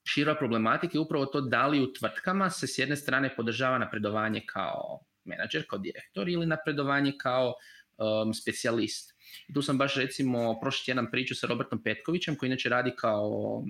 šira 0.08 0.36
problematika 0.36 0.98
je 0.98 1.02
upravo 1.02 1.26
to 1.26 1.42
da 1.42 1.68
li 1.68 1.82
u 1.82 1.94
tvrtkama 1.94 2.50
se 2.50 2.68
s 2.68 2.78
jedne 2.78 2.96
strane 2.96 3.36
podržava 3.36 3.78
napredovanje 3.78 4.42
kao 4.46 5.00
menadžer, 5.24 5.66
kao 5.70 5.80
direktor 5.80 6.30
ili 6.30 6.46
napredovanje 6.46 7.14
kao 7.18 7.54
um, 7.98 8.34
specijalist. 8.34 9.14
Tu 9.54 9.62
sam 9.62 9.78
baš 9.78 9.96
recimo 9.96 10.60
prošli 10.60 10.86
tjedan 10.86 11.12
priču 11.12 11.36
sa 11.36 11.48
Robertom 11.48 11.84
Petkovićem 11.84 12.36
koji 12.36 12.48
inače 12.48 12.70
radi 12.70 12.92
kao 12.98 13.64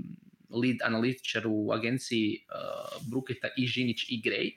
lead 0.50 0.78
analitičar 0.84 1.44
u 1.48 1.72
agenciji 1.72 2.38
uh, 2.38 3.10
Bruketa 3.12 3.48
i 3.58 3.68
Žinić 3.68 4.06
i 4.10 4.22
Gray. 4.22 4.52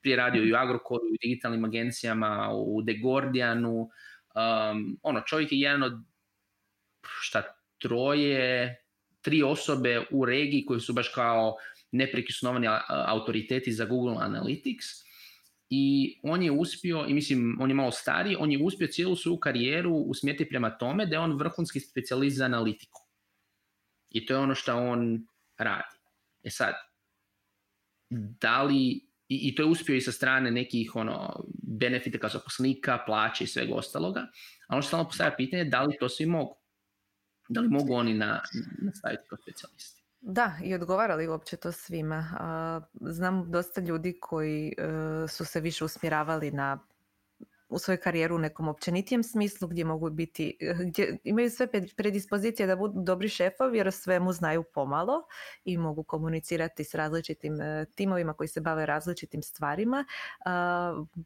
Prije 0.00 0.16
radio 0.16 0.44
i 0.44 0.52
u 0.52 0.56
Agrokoru, 0.56 1.04
u 1.04 1.16
digitalnim 1.22 1.64
agencijama, 1.64 2.50
u 2.54 2.82
The 2.82 2.94
Guardianu. 3.02 3.90
Um, 4.34 4.98
ono, 5.02 5.20
čovjek 5.20 5.52
je 5.52 5.60
jedan 5.60 5.82
od 5.82 5.92
šta 7.02 7.42
troje, 7.78 8.83
tri 9.24 9.42
osobe 9.42 10.06
u 10.10 10.24
regiji 10.24 10.66
koji 10.66 10.80
su 10.80 10.92
baš 10.92 11.08
kao 11.08 11.56
neprekisnovani 11.92 12.66
autoriteti 12.88 13.72
za 13.72 13.84
Google 13.84 14.14
Analytics 14.14 15.04
i 15.70 16.14
on 16.22 16.42
je 16.42 16.50
uspio, 16.50 17.04
i 17.08 17.14
mislim, 17.14 17.56
on 17.60 17.70
je 17.70 17.74
malo 17.74 17.90
stariji, 17.90 18.36
on 18.38 18.52
je 18.52 18.58
uspio 18.62 18.86
cijelu 18.86 19.16
svoju 19.16 19.36
karijeru 19.36 19.92
usmjeriti 19.94 20.48
prema 20.48 20.78
tome 20.78 21.06
da 21.06 21.16
je 21.16 21.20
on 21.20 21.38
vrhunski 21.38 21.80
specijalist 21.80 22.36
za 22.36 22.44
analitiku. 22.44 23.00
I 24.10 24.26
to 24.26 24.34
je 24.34 24.38
ono 24.38 24.54
što 24.54 24.76
on 24.76 25.26
radi. 25.58 25.98
E 26.42 26.50
sad, 26.50 26.74
da 28.40 28.62
li, 28.62 29.00
i, 29.28 29.54
to 29.54 29.62
je 29.62 29.66
uspio 29.66 29.96
i 29.96 30.00
sa 30.00 30.12
strane 30.12 30.50
nekih 30.50 30.96
ono, 30.96 31.44
benefita 31.62 32.18
kao 32.18 32.30
zaposlenika, 32.30 32.98
plaće 33.06 33.44
i 33.44 33.46
svega 33.46 33.74
ostaloga, 33.74 34.20
a 34.68 34.74
ono 34.74 34.82
što 34.82 34.88
stalno 34.88 35.04
postavlja 35.04 35.36
pitanje 35.36 35.64
da 35.64 35.82
li 35.82 35.96
to 36.00 36.08
svi 36.08 36.26
mogu. 36.26 36.63
Da 37.48 37.60
li 37.60 37.68
mogu 37.68 37.94
oni 37.94 38.14
na, 38.14 38.40
nastaviti 38.82 39.22
kao 39.28 39.38
specijalisti? 39.38 40.02
Da, 40.20 40.52
i 40.62 40.74
odgovarali 40.74 41.28
uopće 41.28 41.56
to 41.56 41.72
svima. 41.72 42.26
Znam 43.00 43.50
dosta 43.50 43.80
ljudi 43.80 44.18
koji 44.20 44.74
e, 44.78 45.28
su 45.28 45.44
se 45.44 45.60
više 45.60 45.84
usmjeravali 45.84 46.50
na 46.50 46.78
u 47.68 47.78
svojoj 47.78 48.00
karijeru 48.00 48.34
u 48.34 48.38
nekom 48.38 48.68
općenitijem 48.68 49.22
smislu 49.22 49.68
gdje 49.68 49.84
mogu 49.84 50.10
biti, 50.10 50.58
gdje 50.86 51.18
imaju 51.24 51.50
sve 51.50 51.68
predispozicije 51.96 52.66
da 52.66 52.76
budu 52.76 53.02
dobri 53.02 53.28
šefovi 53.28 53.78
jer 53.78 53.92
svemu 53.92 54.32
znaju 54.32 54.64
pomalo 54.74 55.22
i 55.64 55.78
mogu 55.78 56.02
komunicirati 56.02 56.84
s 56.84 56.94
različitim 56.94 57.60
e, 57.60 57.86
timovima 57.94 58.32
koji 58.32 58.48
se 58.48 58.60
bave 58.60 58.86
različitim 58.86 59.42
stvarima. 59.42 60.04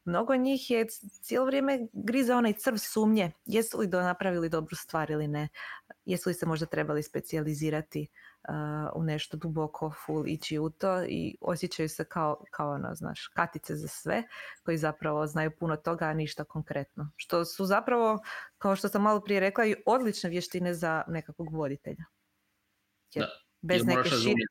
Mnogo 0.05 0.37
njih 0.37 0.71
je 0.71 0.87
cijelo 1.23 1.47
vrijeme 1.47 1.87
griza 1.93 2.37
onaj 2.37 2.53
crv 2.53 2.77
sumnje 2.77 3.33
jesu 3.47 3.79
li 3.79 3.87
do 3.87 4.03
napravili 4.03 4.49
dobru 4.49 4.77
stvar 4.77 5.11
ili 5.11 5.29
ne, 5.29 5.49
jesu 6.05 6.31
li 6.31 6.35
se 6.35 6.47
možda 6.47 6.67
trebali 6.67 7.03
specijalizirati 7.03 8.07
u 8.95 9.03
nešto 9.03 9.37
duboko 9.37 9.93
full 10.07 10.27
ići 10.27 10.59
u 10.59 10.71
to 10.71 11.05
i 11.05 11.37
osjećaju 11.41 11.89
se 11.89 12.05
kao, 12.05 12.45
kao 12.51 12.71
ono, 12.71 12.95
znaš, 12.95 13.27
katice 13.27 13.77
za 13.77 13.89
sve 13.89 14.23
koji 14.63 14.77
zapravo 14.79 15.27
znaju 15.27 15.51
puno 15.59 15.77
toga, 15.77 16.05
a 16.05 16.15
ništa 16.15 16.45
konkretno. 16.45 17.11
Što 17.17 17.45
su 17.45 17.67
zapravo, 17.67 18.19
kao 18.59 18.77
što 18.77 18.89
sam 18.89 19.03
malo 19.03 19.21
prije 19.21 19.41
rekla, 19.41 19.67
i 19.67 19.77
odlične 19.87 20.31
vještine 20.31 20.75
za 20.75 21.05
nekakvog 21.09 21.53
voditelja. 21.53 22.05
Jer 23.15 23.25
da. 23.25 23.31
bez 23.61 23.87
neke 23.87 24.09
šire 24.09 24.45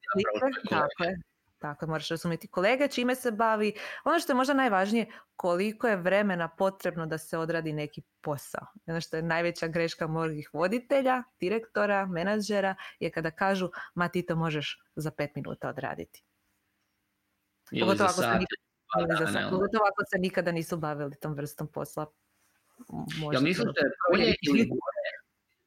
tako 0.69 1.03
je, 1.03 1.17
tako 1.59 1.87
moraš 1.87 2.09
razumjeti 2.09 2.47
kolege, 2.47 2.87
čime 2.87 3.15
se 3.15 3.31
bavi. 3.31 3.73
Ono 4.05 4.19
što 4.19 4.31
je 4.31 4.35
možda 4.35 4.53
najvažnije, 4.53 5.05
koliko 5.35 5.87
je 5.87 5.95
vremena 5.95 6.47
potrebno 6.47 7.05
da 7.05 7.17
se 7.17 7.37
odradi 7.37 7.73
neki 7.73 8.01
posao. 8.21 8.67
Ono 8.85 9.01
što 9.01 9.17
je 9.17 9.23
najveća 9.23 9.67
greška 9.67 10.07
mnogih 10.07 10.49
voditelja, 10.53 11.23
direktora, 11.39 12.05
menadžera 12.05 12.75
je 12.99 13.11
kada 13.11 13.31
kažu 13.31 13.69
ma 13.95 14.09
ti 14.09 14.25
to 14.25 14.35
možeš 14.35 14.83
za 14.95 15.11
pet 15.11 15.35
minuta 15.35 15.69
odraditi. 15.69 16.23
Pogotovo 17.79 18.09
ako, 18.09 18.21
se 18.21 18.27
nikada, 18.27 19.49
pogotovo 19.49 19.85
ako 19.85 20.03
se 20.11 20.19
nikada 20.19 20.51
nisu 20.51 20.77
bavili 20.77 21.19
tom 21.21 21.33
vrstom 21.33 21.67
posla. 21.67 22.05
Jel 23.31 23.41
misliš 23.41 23.65
da 23.65 23.81
je 23.81 23.91
bolje 24.11 24.35
ili 24.41 24.65
gore? 24.65 25.07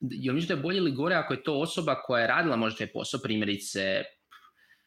Jel 0.01 0.35
misliš 0.35 0.49
da 0.49 0.55
je 0.55 0.61
bolje 0.61 0.77
ili 0.77 0.93
gore 0.93 1.15
ako 1.15 1.35
je 1.35 1.43
to 1.43 1.61
osoba 1.61 2.03
koja 2.03 2.21
je 2.21 2.27
radila 2.27 2.57
možda 2.57 2.79
taj 2.79 2.93
posao, 2.93 3.21
primjerice 3.23 4.05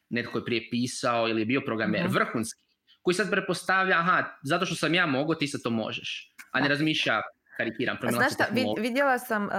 netko 0.10 0.38
je 0.38 0.46
prije 0.46 0.68
pisao 0.72 1.28
ili 1.28 1.42
je 1.42 1.46
bio 1.46 1.62
programer, 1.66 2.06
uh 2.06 2.14
vrhunski, 2.14 2.64
koji 3.02 3.14
sad 3.14 3.32
prepostavlja, 3.32 3.96
aha, 4.00 4.24
zato 4.44 4.66
što 4.66 4.76
sam 4.76 4.94
ja 4.94 5.06
mogao, 5.06 5.36
ti 5.36 5.48
sad 5.48 5.62
to 5.62 5.70
možeš. 5.70 6.34
A 6.52 6.62
ne 6.62 6.68
razmišlja, 6.68 7.22
karikiram, 7.58 7.98
Znaš 8.10 8.34
šta, 8.34 8.46
vidjela 8.78 9.20
sam 9.20 9.46
uh, 9.46 9.52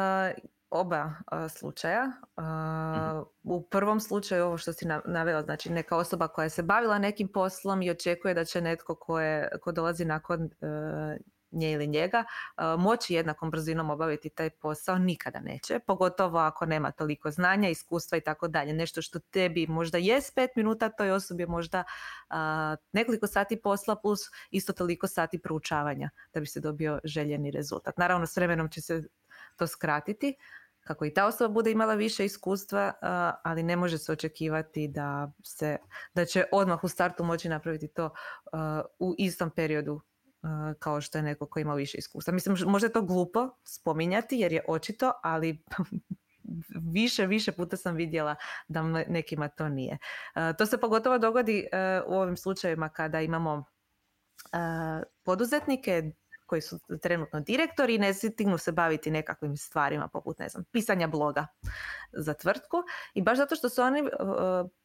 oba 0.71 1.05
uh, 1.05 1.51
slučaja. 1.51 2.13
Uh, 2.37 2.45
mhm. 2.45 3.23
U 3.43 3.69
prvom 3.71 4.01
slučaju 4.01 4.45
ovo 4.45 4.59
što 4.59 4.73
si 4.73 4.87
naveo, 5.05 5.43
znači 5.43 5.71
neka 5.71 5.97
osoba 5.97 6.29
koja 6.29 6.49
se 6.49 6.63
bavila 6.63 6.99
nekim 6.99 7.29
poslom 7.29 7.83
i 7.83 7.91
očekuje 7.91 8.35
da 8.35 8.45
će 8.45 8.61
netko 8.61 8.95
ko, 8.95 9.21
je, 9.21 9.49
ko 9.61 9.73
dolazi 9.73 10.05
nakon 10.05 10.51
nje 11.55 11.73
ili 11.73 11.87
njega 11.87 12.25
moći 12.79 13.15
jednakom 13.15 13.51
brzinom 13.51 13.91
obaviti 13.91 14.29
taj 14.29 14.51
posao 14.51 14.99
nikada 14.99 15.41
neće, 15.41 15.79
pogotovo 15.79 16.39
ako 16.39 16.67
nema 16.67 16.91
toliko 16.91 17.31
znanja, 17.31 17.69
iskustva 17.69 18.19
i 18.19 18.21
tako 18.21 18.49
dalje. 18.49 18.73
Nešto 18.73 19.03
što 19.03 19.19
tebi 19.19 19.67
možda 19.67 19.99
jest 19.99 20.35
pet 20.35 20.51
minuta, 20.57 20.89
toj 20.89 21.11
osobi 21.11 21.47
možda 21.47 21.85
nekoliko 22.93 23.27
sati 23.27 23.61
posla 23.63 23.97
plus 23.97 24.21
isto 24.51 24.73
toliko 24.73 25.07
sati 25.07 25.39
proučavanja 25.39 26.11
da 26.35 26.41
bi 26.41 26.47
se 26.47 26.61
dobio 26.61 27.01
željeni 27.05 27.51
rezultat. 27.51 27.99
Naravno 27.99 28.27
s 28.27 28.37
vremenom 28.37 28.69
će 28.69 28.81
se 28.81 29.03
to 29.57 29.67
skratiti, 29.67 30.35
kako 30.81 31.05
i 31.05 31.15
ta 31.15 31.27
osoba 31.27 31.53
bude 31.53 31.71
imala 31.71 31.95
više 31.95 32.25
iskustva, 32.25 32.93
ali 33.45 33.63
ne 33.63 33.77
može 33.77 33.99
se 33.99 34.13
očekivati 34.13 34.89
da, 34.89 35.33
se, 35.45 35.77
da 36.15 36.25
će 36.25 36.45
odmah 36.53 36.85
u 36.85 36.89
startu 36.89 37.25
moći 37.25 37.49
napraviti 37.49 37.89
to 37.89 38.11
u 38.99 39.15
istom 39.19 39.51
periodu 39.51 40.01
kao 40.79 41.01
što 41.01 41.19
je 41.19 41.23
neko 41.23 41.47
ko 41.47 41.59
ima 41.59 41.75
više 41.75 41.99
iskustva. 41.99 42.33
Mislim, 42.33 42.57
možda 42.67 42.87
je 42.87 42.93
to 42.93 43.03
glupo 43.03 43.49
spominjati 43.65 44.39
jer 44.39 44.53
je 44.53 44.65
očito, 44.69 45.13
ali 45.23 45.65
više, 46.95 47.27
više 47.27 47.53
puta 47.53 47.77
sam 47.77 47.95
vidjela 47.97 48.37
da 48.69 48.83
nekima 48.83 49.49
to 49.49 49.69
nije. 49.69 49.99
To 50.59 50.67
se 50.67 50.81
pogotovo 50.81 51.19
dogodi 51.19 51.67
u 52.07 52.15
ovim 52.15 52.37
slučajevima 52.37 52.89
kada 52.89 53.21
imamo 53.21 53.65
poduzetnike 55.23 56.13
koji 56.47 56.61
su 56.61 56.79
trenutno 57.03 57.41
direktori 57.41 57.95
i 57.95 57.99
ne 57.99 58.15
stignu 58.15 58.59
se 58.59 58.73
baviti 58.73 59.11
nekakvim 59.11 59.57
stvarima 59.57 60.09
poput 60.09 60.39
ne 60.39 60.49
znam, 60.49 60.65
pisanja 60.73 61.07
bloga 61.07 61.47
za 62.13 62.35
tvrtku 62.35 62.83
i 63.15 63.23
baš 63.23 63.39
zato 63.39 63.57
što 63.57 63.69
su 63.69 63.83
oni 63.83 64.03
uh, 64.03 64.09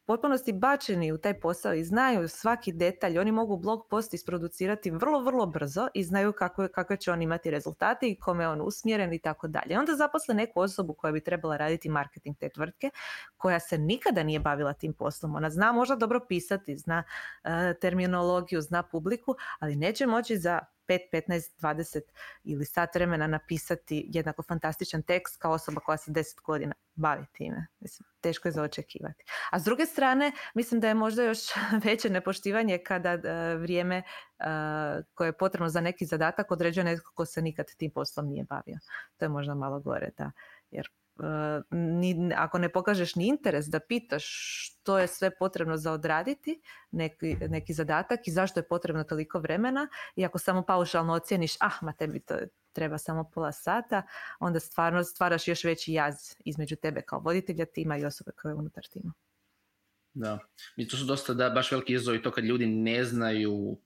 potpunosti 0.10 0.54
bačeni 0.54 1.12
u 1.12 1.18
taj 1.18 1.40
posao 1.40 1.74
i 1.74 1.84
znaju 1.84 2.28
svaki 2.28 2.72
detalj, 2.72 3.20
oni 3.20 3.32
mogu 3.32 3.58
blog 3.58 3.88
post 3.90 4.14
isproducirati 4.14 4.92
vrlo, 4.92 5.20
vrlo 5.20 5.46
brzo 5.46 5.88
i 5.94 6.04
znaju 6.04 6.34
kako, 6.34 6.68
kakve 6.68 6.98
će 6.98 7.12
on 7.12 7.22
imati 7.22 7.52
rezultate 7.52 8.08
i 8.08 8.20
kome 8.20 8.44
je 8.44 8.48
on 8.48 8.62
usmjeren 8.62 9.14
i 9.14 9.20
tako 9.20 9.48
dalje. 9.48 9.80
Onda 9.80 9.96
zaposle 9.96 10.36
neku 10.36 10.60
osobu 10.60 10.94
koja 10.94 11.12
bi 11.12 11.24
trebala 11.24 11.58
raditi 11.58 11.90
marketing 11.90 12.38
te 12.38 12.50
tvrtke, 12.50 12.90
koja 13.38 13.60
se 13.60 13.78
nikada 13.78 14.24
nije 14.24 14.40
bavila 14.40 14.74
tim 14.74 14.94
poslom. 14.94 15.36
Ona 15.36 15.50
zna 15.50 15.72
možda 15.72 15.96
dobro 15.96 16.20
pisati, 16.28 16.78
zna 16.78 17.04
uh, 17.44 17.50
terminologiju, 17.82 18.62
zna 18.62 18.84
publiku, 18.84 19.36
ali 19.60 19.76
neće 19.76 20.08
moći 20.08 20.38
za 20.38 20.60
5, 20.90 21.00
15, 21.12 21.62
20 21.62 22.02
ili 22.44 22.66
sat 22.66 22.96
vremena 22.96 23.28
napisati 23.28 24.06
jednako 24.14 24.44
fantastičan 24.44 25.02
tekst 25.02 25.38
kao 25.38 25.52
osoba 25.52 25.82
koja 25.82 25.98
se 25.98 26.12
10 26.12 26.42
godina 26.42 26.74
bavi 26.96 27.26
time. 27.32 27.68
Mislim, 27.80 28.08
teško 28.22 28.48
je 28.48 28.52
za 28.52 28.64
očekivati. 28.64 29.24
A 29.52 29.60
s 29.60 29.64
druge 29.64 29.86
strane, 29.86 30.32
mislim 30.54 30.82
da 30.82 30.88
je 30.88 30.94
možda 30.94 31.24
još 31.24 31.40
veće 31.86 32.10
nepoštivanje 32.10 32.78
kada 32.78 33.14
uh, 33.14 33.62
vrijeme 33.62 33.98
uh, 34.40 34.46
koje 35.14 35.28
je 35.28 35.38
potrebno 35.38 35.70
za 35.70 35.82
neki 35.82 36.06
zadatak 36.06 36.52
određuje 36.52 36.84
netko 36.84 37.12
ko 37.16 37.26
se 37.26 37.42
nikad 37.42 37.66
tim 37.78 37.92
poslom 37.92 38.28
nije 38.28 38.44
bavio. 38.44 38.78
To 39.18 39.26
je 39.26 39.30
možda 39.30 39.56
malo 39.56 39.80
gore, 39.80 40.10
da. 40.18 40.32
Jer 40.72 40.90
ni, 41.72 42.32
ako 42.36 42.58
ne 42.58 42.70
pokažeš 42.70 43.16
ni 43.16 43.28
interes 43.28 43.66
da 43.66 43.80
pitaš 43.80 44.26
što 44.28 45.00
je 45.00 45.08
sve 45.08 45.38
potrebno 45.38 45.78
za 45.78 45.92
odraditi, 45.92 46.62
neki, 46.92 47.36
neki 47.50 47.74
zadatak 47.74 48.28
i 48.28 48.32
zašto 48.32 48.60
je 48.60 48.68
potrebno 48.68 49.04
toliko 49.04 49.40
vremena 49.40 49.88
i 50.16 50.26
ako 50.26 50.38
samo 50.38 50.62
paušalno 50.62 51.14
ocijeniš, 51.14 51.56
ah, 51.60 51.78
ma 51.82 51.94
tebi 51.94 52.20
to 52.20 52.36
treba 52.74 52.98
samo 52.98 53.24
pola 53.34 53.52
sata, 53.52 54.04
onda 54.40 54.60
stvarno 54.60 55.04
stvaraš 55.04 55.48
još 55.48 55.64
veći 55.64 55.94
jaz 55.94 56.16
između 56.46 56.76
tebe 56.76 57.02
kao 57.02 57.20
voditelja 57.20 57.66
tima 57.66 57.98
i 57.98 58.06
osobe 58.06 58.32
koje 58.42 58.52
je 58.52 58.56
unutar 58.56 58.84
tima. 58.92 59.14
Da, 60.14 60.40
i 60.76 60.88
to 60.88 60.98
su 60.98 61.06
dosta 61.06 61.34
da, 61.34 61.50
baš 61.50 61.72
veliki 61.72 61.94
izazovi 61.94 62.22
to 62.22 62.32
kad 62.32 62.44
ljudi 62.44 62.66
ne 62.66 63.04
znaju 63.04 63.78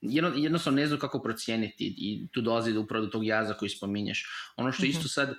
jedno, 0.00 0.32
jednostavno 0.36 0.76
ne 0.76 0.86
znaju 0.86 1.00
kako 1.00 1.22
procijeniti 1.22 1.94
i 1.98 2.28
tu 2.32 2.40
dolazi 2.40 2.76
upravo 2.76 3.04
do 3.04 3.10
tog 3.10 3.26
jaza 3.26 3.54
koji 3.54 3.68
spominješ. 3.68 4.26
Ono 4.56 4.72
što 4.72 4.86
isto 4.86 5.00
mhm. 5.00 5.08
sad, 5.08 5.34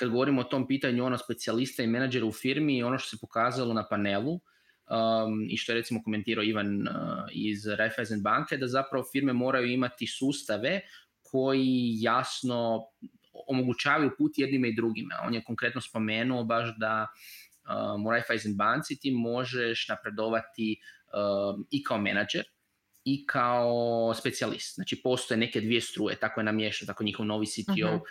kad 0.00 0.08
govorimo 0.10 0.40
o 0.40 0.44
tom 0.44 0.66
pitanju 0.66 1.04
ono 1.04 1.18
specijalista 1.18 1.82
i 1.82 1.86
menadžera 1.86 2.26
u 2.26 2.32
firmi, 2.32 2.82
ono 2.82 2.98
što 2.98 3.08
se 3.08 3.20
pokazalo 3.20 3.74
na 3.74 3.86
panelu 3.88 4.32
um, 4.32 5.46
i 5.50 5.56
što 5.56 5.72
je 5.72 5.76
recimo 5.76 6.02
komentirao 6.02 6.44
Ivan 6.44 6.88
uh, 6.88 6.94
iz 7.32 7.66
Raiffeisen 7.66 8.22
banke, 8.22 8.56
da 8.56 8.66
zapravo 8.66 9.04
firme 9.12 9.32
moraju 9.32 9.72
imati 9.72 10.06
sustave 10.06 10.80
koji 11.22 11.96
jasno 12.00 12.86
omogućavaju 13.48 14.10
put 14.18 14.32
jednima 14.36 14.66
i 14.66 14.74
drugima. 14.74 15.14
On 15.26 15.34
je 15.34 15.44
konkretno 15.44 15.80
spomenuo 15.80 16.44
baš 16.44 16.68
da 16.78 17.06
um, 17.06 18.06
u 18.06 18.10
Raiffeisen 18.10 18.56
banci 18.56 19.00
ti 19.00 19.10
možeš 19.10 19.88
napredovati 19.88 20.76
um, 20.80 21.66
i 21.70 21.84
kao 21.84 21.98
menadžer, 21.98 22.44
i 23.04 23.26
kao 23.26 24.14
specijalist. 24.14 24.74
Znači 24.74 25.00
postoje 25.02 25.38
neke 25.38 25.60
dvije 25.60 25.80
struje, 25.80 26.16
tako 26.16 26.40
je 26.40 26.44
namješteno, 26.44 26.86
tako 26.86 27.04
njihov 27.04 27.26
novi 27.26 27.46
CTO 27.46 27.72
uh-huh. 27.72 27.94
Mhm. 27.94 28.04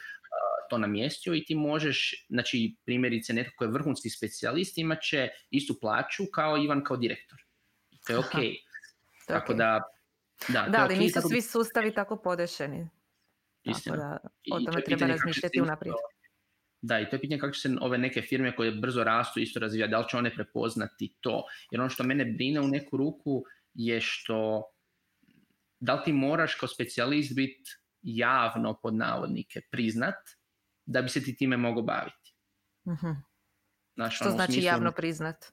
To 0.69 0.77
namjestio 0.77 1.33
i 1.33 1.45
ti 1.45 1.55
možeš, 1.55 2.25
znači 2.29 2.75
primjerice 2.85 3.33
netko 3.33 3.53
koji 3.57 3.67
je 3.67 3.71
vrhunski 3.71 4.09
specijalist 4.09 4.77
imat 4.77 5.01
će 5.01 5.29
istu 5.49 5.75
plaću 5.81 6.23
kao 6.33 6.57
Ivan 6.57 6.83
kao 6.83 6.97
direktor. 6.97 7.39
to 8.07 8.13
je 8.13 8.19
ok. 8.19 8.31
Tako 9.27 9.53
da, 9.53 9.81
da, 10.47 10.67
da 10.69 10.83
ali 10.83 10.95
okay, 10.95 10.99
nisu 10.99 11.21
svi 11.29 11.41
sustavi 11.41 11.93
tako 11.93 12.21
podešeni. 12.23 12.89
Istina. 13.63 13.97
Da, 13.97 14.17
o 14.51 14.59
tome 14.59 14.83
treba 14.83 15.07
razmišljati 15.07 15.61
unaprijed. 15.61 15.95
Da, 16.81 16.99
i 16.99 17.09
to 17.09 17.15
je 17.15 17.21
pitanje 17.21 17.39
kako 17.39 17.53
će 17.53 17.61
se 17.61 17.75
ove 17.81 17.97
neke 17.97 18.21
firme 18.21 18.55
koje 18.55 18.71
brzo 18.71 19.03
rastu 19.03 19.39
isto 19.39 19.59
razvijati, 19.59 19.91
da 19.91 19.99
li 19.99 20.05
će 20.09 20.17
one 20.17 20.35
prepoznati 20.35 21.15
to. 21.19 21.43
Jer 21.71 21.81
ono 21.81 21.89
što 21.89 22.03
mene 22.03 22.25
brine 22.25 22.61
u 22.61 22.67
neku 22.67 22.97
ruku 22.97 23.43
je 23.73 24.01
što 24.01 24.63
da 25.79 25.93
li 25.93 26.01
ti 26.05 26.13
moraš 26.13 26.55
kao 26.55 26.69
specijalist 26.69 27.35
biti 27.35 27.71
javno 28.01 28.79
pod 28.81 28.93
navodnike 28.93 29.61
priznat 29.71 30.15
da 30.89 31.01
bi 31.01 31.09
se 31.09 31.23
ti 31.23 31.35
time 31.35 31.57
mogao 31.57 31.83
baviti. 31.83 32.35
Uh-huh. 32.85 33.15
Što 34.09 34.25
ono, 34.25 34.35
znači 34.35 34.61
javno 34.61 34.91
priznat? 34.91 35.45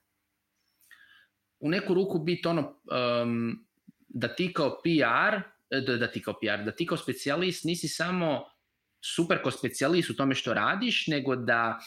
U 1.61 1.71
neku 1.71 1.95
ruku 1.95 2.19
biti 2.19 2.49
ono 2.49 2.81
um, 3.23 3.67
da 4.09 4.35
ti 4.35 4.53
kao 4.53 4.81
PR, 4.83 5.41
da, 5.87 5.97
da 5.97 6.11
ti 6.11 6.23
kao 6.23 6.35
PR, 6.35 6.65
da 6.65 6.71
ti 6.71 6.87
kao 6.87 6.99
specijalist 6.99 7.65
nisi 7.65 7.89
samo 7.89 8.45
super 9.15 9.43
kao 9.43 9.51
specijalist 9.51 10.11
u 10.11 10.17
tome 10.17 10.35
što 10.35 10.55
radiš, 10.55 11.07
nego 11.07 11.37
da 11.37 11.79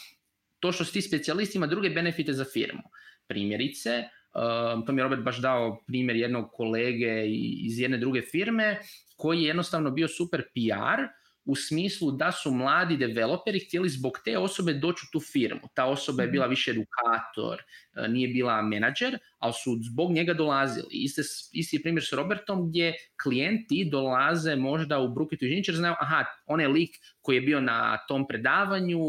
to 0.60 0.72
što 0.72 0.84
si 0.84 0.92
ti 0.92 1.02
specijalist 1.02 1.54
ima 1.54 1.66
druge 1.66 1.90
benefite 1.90 2.32
za 2.32 2.44
firmu. 2.44 2.82
Primjerice, 3.26 4.04
Uh, 4.34 4.86
to 4.86 4.92
mi 4.92 5.00
je 5.00 5.02
Robert 5.02 5.22
baš 5.22 5.40
dao 5.42 5.82
primjer 5.86 6.16
jednog 6.16 6.50
kolege 6.52 7.24
iz 7.62 7.78
jedne 7.78 7.98
druge 7.98 8.22
firme 8.22 8.78
koji 9.16 9.42
je 9.42 9.46
jednostavno 9.46 9.90
bio 9.90 10.08
super 10.08 10.42
PR 10.42 11.02
u 11.44 11.56
smislu 11.56 12.10
da 12.10 12.32
su 12.32 12.50
mladi 12.50 12.96
developeri 12.96 13.60
htjeli 13.66 13.88
zbog 13.88 14.12
te 14.24 14.38
osobe 14.38 14.72
doći 14.72 15.06
u 15.08 15.10
tu 15.12 15.20
firmu. 15.20 15.60
Ta 15.74 15.84
osoba 15.84 16.22
je 16.22 16.28
bila 16.28 16.44
mhm. 16.44 16.50
više 16.50 16.70
edukator, 16.70 17.62
uh, 17.96 18.08
nije 18.08 18.28
bila 18.28 18.62
menadžer, 18.62 19.18
ali 19.38 19.52
su 19.52 19.78
zbog 19.92 20.12
njega 20.12 20.34
dolazili. 20.34 20.88
Isti, 20.90 21.22
isti 21.52 21.82
primjer 21.82 22.04
s 22.04 22.12
Robertom 22.12 22.68
gdje 22.68 22.94
klijenti 23.22 23.88
dolaze 23.92 24.56
možda 24.56 24.98
u 24.98 25.14
Brookit 25.14 25.42
Inženjer, 25.42 25.76
znaju, 25.76 25.94
aha, 26.00 26.24
on 26.46 26.60
je 26.60 26.68
lik 26.68 26.90
koji 27.20 27.36
je 27.36 27.40
bio 27.40 27.60
na 27.60 27.98
tom 28.08 28.26
predavanju, 28.28 29.00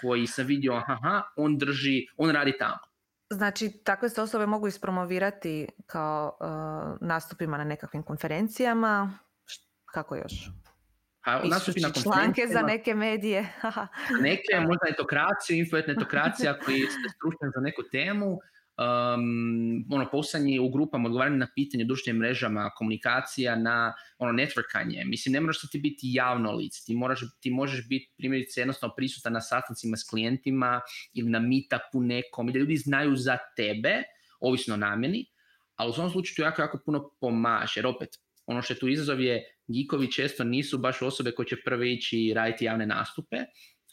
koji 0.00 0.26
sam 0.26 0.46
vidio, 0.46 0.72
aha, 0.72 1.22
on 1.36 1.58
drži, 1.58 2.06
on 2.16 2.30
radi 2.30 2.52
tamo 2.58 2.92
Znači, 3.32 3.70
takve 3.84 4.08
se 4.08 4.22
osobe 4.22 4.46
mogu 4.46 4.68
ispromovirati 4.68 5.68
kao 5.86 6.36
uh, 6.40 7.08
nastupima 7.08 7.58
na 7.58 7.64
nekakvim 7.64 8.02
konferencijama. 8.02 9.18
Kako 9.84 10.16
još? 10.16 10.50
A, 11.24 11.48
nastupi 11.48 11.80
na 11.80 11.90
članke 11.90 12.46
za 12.52 12.62
neke 12.62 12.94
medije. 12.94 13.52
neke, 14.22 14.60
možda 14.60 14.86
etokraciju, 14.90 15.58
infoetnetokracija 15.58 16.58
koji 16.64 16.80
ste 16.80 17.08
stručni 17.16 17.48
za 17.54 17.60
neku 17.60 17.82
temu 17.82 18.38
um, 18.78 19.84
ono, 19.90 20.10
posanje 20.10 20.60
u 20.60 20.68
grupama, 20.68 21.06
odgovaranje 21.06 21.36
na 21.36 21.48
pitanje 21.54 21.84
društvenim 21.84 22.20
mrežama, 22.20 22.70
komunikacija 22.76 23.56
na 23.56 23.94
ono, 24.18 24.32
networkanje. 24.32 25.04
Mislim, 25.04 25.32
ne 25.32 25.40
moraš 25.40 25.70
ti 25.70 25.78
biti 25.78 26.06
javno 26.12 26.52
lice. 26.52 26.82
Ti, 26.86 26.94
moraš, 26.94 27.20
ti 27.40 27.50
možeš 27.50 27.88
biti 27.88 28.12
primjerice 28.16 28.60
jednostavno 28.60 28.94
prisutan 28.94 29.32
na 29.32 29.40
sastancima 29.40 29.96
s 29.96 30.10
klijentima 30.10 30.80
ili 31.12 31.30
na 31.30 31.40
meetupu 31.40 32.00
nekom 32.00 32.48
i 32.48 32.52
da 32.52 32.58
ljudi 32.58 32.76
znaju 32.76 33.16
za 33.16 33.38
tebe, 33.56 34.02
ovisno 34.40 34.74
o 34.74 34.76
namjeni, 34.76 35.26
ali 35.76 35.90
u 35.90 35.92
svom 35.92 36.10
slučaju 36.10 36.36
to 36.36 36.42
jako, 36.42 36.62
jako 36.62 36.78
puno 36.84 37.10
pomaže. 37.20 37.72
Jer 37.76 37.86
opet, 37.86 38.08
ono 38.46 38.62
što 38.62 38.74
je 38.74 38.78
tu 38.78 38.88
izazov 38.88 39.20
je, 39.20 39.44
geekovi 39.68 40.12
često 40.12 40.44
nisu 40.44 40.78
baš 40.78 41.02
osobe 41.02 41.32
koje 41.32 41.46
će 41.46 41.56
prve 41.64 41.92
ići 41.92 42.32
raditi 42.34 42.64
javne 42.64 42.86
nastupe, 42.86 43.36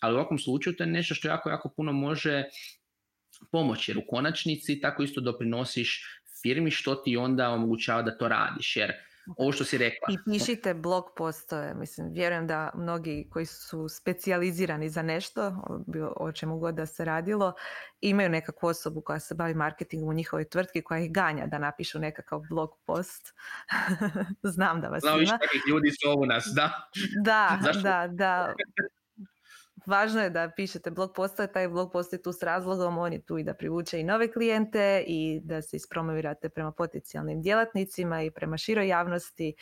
ali 0.02 0.14
u 0.14 0.18
ovakvom 0.18 0.40
slučaju 0.40 0.76
to 0.76 0.84
je 0.84 0.88
nešto 0.88 1.16
što 1.16 1.28
jako, 1.28 1.50
jako 1.50 1.74
puno 1.76 1.94
može 1.94 2.44
pomoć, 3.52 3.90
jer 3.90 3.98
u 3.98 4.04
konačnici 4.08 4.80
tako 4.82 5.04
isto 5.04 5.22
doprinosiš 5.22 6.04
firmi 6.44 6.72
što 6.72 6.96
ti 6.96 7.18
onda 7.18 7.50
omogućava 7.50 8.02
da 8.02 8.18
to 8.18 8.28
radiš, 8.28 8.76
jer 8.76 8.94
ovo 9.38 9.52
što 9.52 9.64
si 9.64 9.78
rekla. 9.78 10.08
I 10.10 10.18
pišite 10.32 10.74
blog 10.74 11.06
postoje, 11.18 11.74
mislim, 11.74 12.14
vjerujem 12.14 12.48
da 12.48 12.72
mnogi 12.76 13.28
koji 13.32 13.46
su 13.46 13.90
specijalizirani 13.90 14.90
za 14.90 15.02
nešto, 15.02 15.56
o 16.16 16.32
čemu 16.32 16.60
god 16.60 16.76
da 16.76 16.86
se 16.86 17.06
radilo, 17.06 17.54
imaju 18.02 18.30
nekakvu 18.30 18.68
osobu 18.68 19.02
koja 19.02 19.20
se 19.20 19.36
bavi 19.36 19.54
marketingom 19.54 20.10
u 20.10 20.14
njihovoj 20.14 20.50
tvrtki 20.50 20.82
koja 20.82 21.00
ih 21.00 21.12
ganja 21.12 21.48
da 21.48 21.58
napišu 21.60 22.00
nekakav 22.00 22.42
blog 22.50 22.70
post. 22.86 23.34
Znam 24.54 24.82
da 24.82 24.88
vas 24.88 25.02
Znam 25.02 25.22
ima. 25.22 25.40
ljudi 25.70 25.90
su 25.92 26.10
ovo 26.10 26.26
nas, 26.26 26.52
da. 26.56 26.90
Da, 27.24 27.60
da, 27.84 28.08
da 28.08 28.54
važno 29.90 30.22
je 30.22 30.30
da 30.30 30.50
pišete 30.56 30.92
blog 30.92 31.14
postoje, 31.16 31.52
taj 31.52 31.68
blog 31.70 31.92
post 31.92 32.14
je 32.14 32.22
tu 32.22 32.32
s 32.34 32.44
razlogom, 32.44 32.98
on 32.98 33.14
je 33.14 33.22
tu 33.22 33.38
i 33.38 33.44
da 33.44 33.54
privuče 33.54 34.00
i 34.00 34.04
nove 34.04 34.32
klijente 34.32 35.04
i 35.08 35.40
da 35.44 35.62
se 35.62 35.78
ispromovirate 35.78 36.50
prema 36.50 36.72
potencijalnim 36.72 37.42
djelatnicima 37.42 38.22
i 38.24 38.32
prema 38.32 38.58
široj 38.58 38.88
javnosti. 38.88 39.54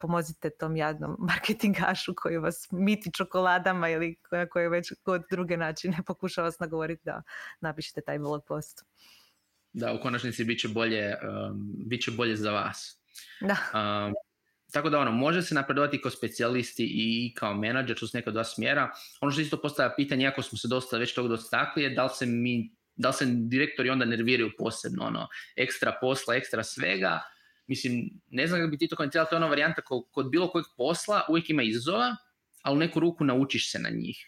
pomozite 0.00 0.50
tom 0.50 0.76
jadnom 0.76 1.16
marketingašu 1.30 2.14
koji 2.16 2.38
vas 2.38 2.68
miti 2.70 3.12
čokoladama 3.12 3.88
ili 3.88 4.16
koji 4.50 4.68
već 4.68 4.92
kod 5.02 5.22
druge 5.30 5.56
načine 5.56 5.96
pokušava 6.06 6.46
vas 6.46 6.58
nagovoriti 6.58 7.02
da 7.04 7.22
napišete 7.60 8.00
taj 8.00 8.18
blog 8.18 8.44
post. 8.48 8.84
Da, 9.72 9.92
u 9.92 10.02
konačnici 10.02 10.44
bit 10.44 10.60
će 10.60 10.68
bolje, 10.68 11.14
um, 11.14 11.72
bit 11.86 12.02
će 12.02 12.10
bolje 12.10 12.36
za 12.36 12.50
vas. 12.50 13.00
Da. 13.40 13.56
Um, 13.74 14.14
tako 14.72 14.90
da 14.90 14.98
ono, 14.98 15.12
može 15.12 15.42
se 15.42 15.54
napredovati 15.54 16.00
kao 16.00 16.10
specijalisti 16.10 16.84
i 16.84 17.34
kao 17.34 17.54
menadžer, 17.54 17.98
to 17.98 18.06
su 18.06 18.16
neka 18.16 18.30
dva 18.30 18.44
smjera. 18.44 18.90
Ono 19.20 19.32
što 19.32 19.40
isto 19.40 19.56
postavlja 19.56 19.94
pitanje, 19.96 20.24
iako 20.24 20.42
smo 20.42 20.58
se 20.58 20.68
dosta 20.68 20.98
već 20.98 21.14
toga 21.14 21.28
dostakli, 21.28 21.82
je 21.82 21.90
da 21.90 22.04
li 22.04 22.10
se 22.14 22.26
mi, 22.26 22.70
da 22.96 23.08
li 23.08 23.14
se 23.14 23.24
direktori 23.26 23.90
onda 23.90 24.04
nerviraju 24.04 24.50
posebno, 24.58 25.04
ono, 25.04 25.28
ekstra 25.56 25.98
posla, 26.00 26.34
ekstra 26.34 26.64
svega. 26.64 27.20
Mislim, 27.66 28.10
ne 28.28 28.46
znam 28.46 28.60
kako 28.60 28.70
bi 28.70 28.78
ti 28.78 28.88
to 28.88 28.96
komentirali, 28.96 29.28
to 29.30 29.34
je 29.34 29.36
ona 29.36 29.46
varijanta 29.46 29.82
kod 30.10 30.30
bilo 30.30 30.50
kojeg 30.50 30.66
posla 30.76 31.24
uvijek 31.28 31.50
ima 31.50 31.62
izazova, 31.62 32.16
ali 32.62 32.76
u 32.76 32.80
neku 32.80 33.00
ruku 33.00 33.24
naučiš 33.24 33.72
se 33.72 33.78
na 33.78 33.88
njih. 33.90 34.26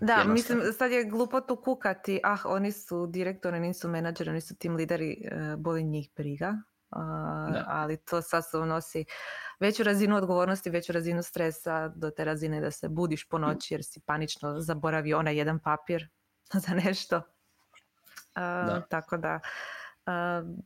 Da, 0.00 0.24
mislim, 0.24 0.60
sad 0.78 0.92
je 0.92 1.04
glupo 1.04 1.40
tu 1.40 1.56
kukati, 1.56 2.20
ah, 2.24 2.38
oni 2.44 2.72
su 2.72 3.06
direktori, 3.06 3.60
nisu 3.60 3.88
menadžeri, 3.88 4.30
oni 4.30 4.40
su 4.40 4.56
tim 4.56 4.76
lideri, 4.76 5.10
e, 5.10 5.56
boli 5.56 5.82
njih 5.84 6.08
briga 6.16 6.62
ali 7.66 7.96
to 7.96 8.22
sasvim 8.22 8.68
nosi 8.68 9.04
veću 9.60 9.82
razinu 9.82 10.16
odgovornosti, 10.16 10.70
veću 10.70 10.92
razinu 10.92 11.22
stresa 11.22 11.88
do 11.88 12.10
te 12.10 12.24
razine 12.24 12.60
da 12.60 12.70
se 12.70 12.88
budiš 12.88 13.28
po 13.28 13.38
noći 13.38 13.74
jer 13.74 13.84
si 13.84 14.00
panično 14.06 14.60
zaboravio 14.60 15.18
onaj 15.18 15.36
jedan 15.36 15.58
papir 15.58 16.08
za 16.66 16.74
nešto. 16.74 17.22
Tako 18.88 19.16
da 19.16 19.40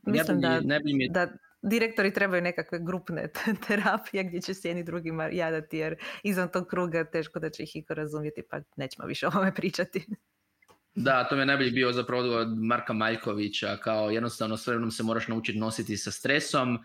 mislim 0.05 0.41
da, 0.41 0.59
da 1.09 1.27
direktori 1.61 2.13
trebaju 2.13 2.41
nekakve 2.41 2.79
grupne 2.79 3.29
terapije 3.67 4.23
gdje 4.23 4.41
će 4.41 4.53
se 4.53 4.67
jedni 4.67 4.83
drugima 4.83 5.29
jadati 5.31 5.77
jer 5.77 5.95
izvan 6.23 6.49
tog 6.49 6.67
kruga 6.67 7.03
teško 7.03 7.39
da 7.39 7.49
će 7.49 7.63
ih 7.63 7.75
iko 7.75 7.93
razumjeti 7.93 8.43
pa 8.49 8.59
nećemo 8.75 9.07
više 9.07 9.27
o 9.27 9.31
ovome 9.35 9.53
pričati. 9.53 10.05
Da, 10.95 11.23
to 11.23 11.35
mi 11.35 11.41
je 11.41 11.45
najbolji 11.45 11.71
bio 11.71 11.91
zapravo 11.91 12.35
od 12.35 12.57
Marka 12.57 12.93
Maljkovića, 12.93 13.77
kao 13.77 14.09
jednostavno 14.09 14.57
s 14.57 14.67
vremenom 14.67 14.91
se 14.91 15.03
moraš 15.03 15.27
naučiti 15.27 15.59
nositi 15.59 15.97
sa 15.97 16.11
stresom, 16.11 16.75
uh, 16.75 16.79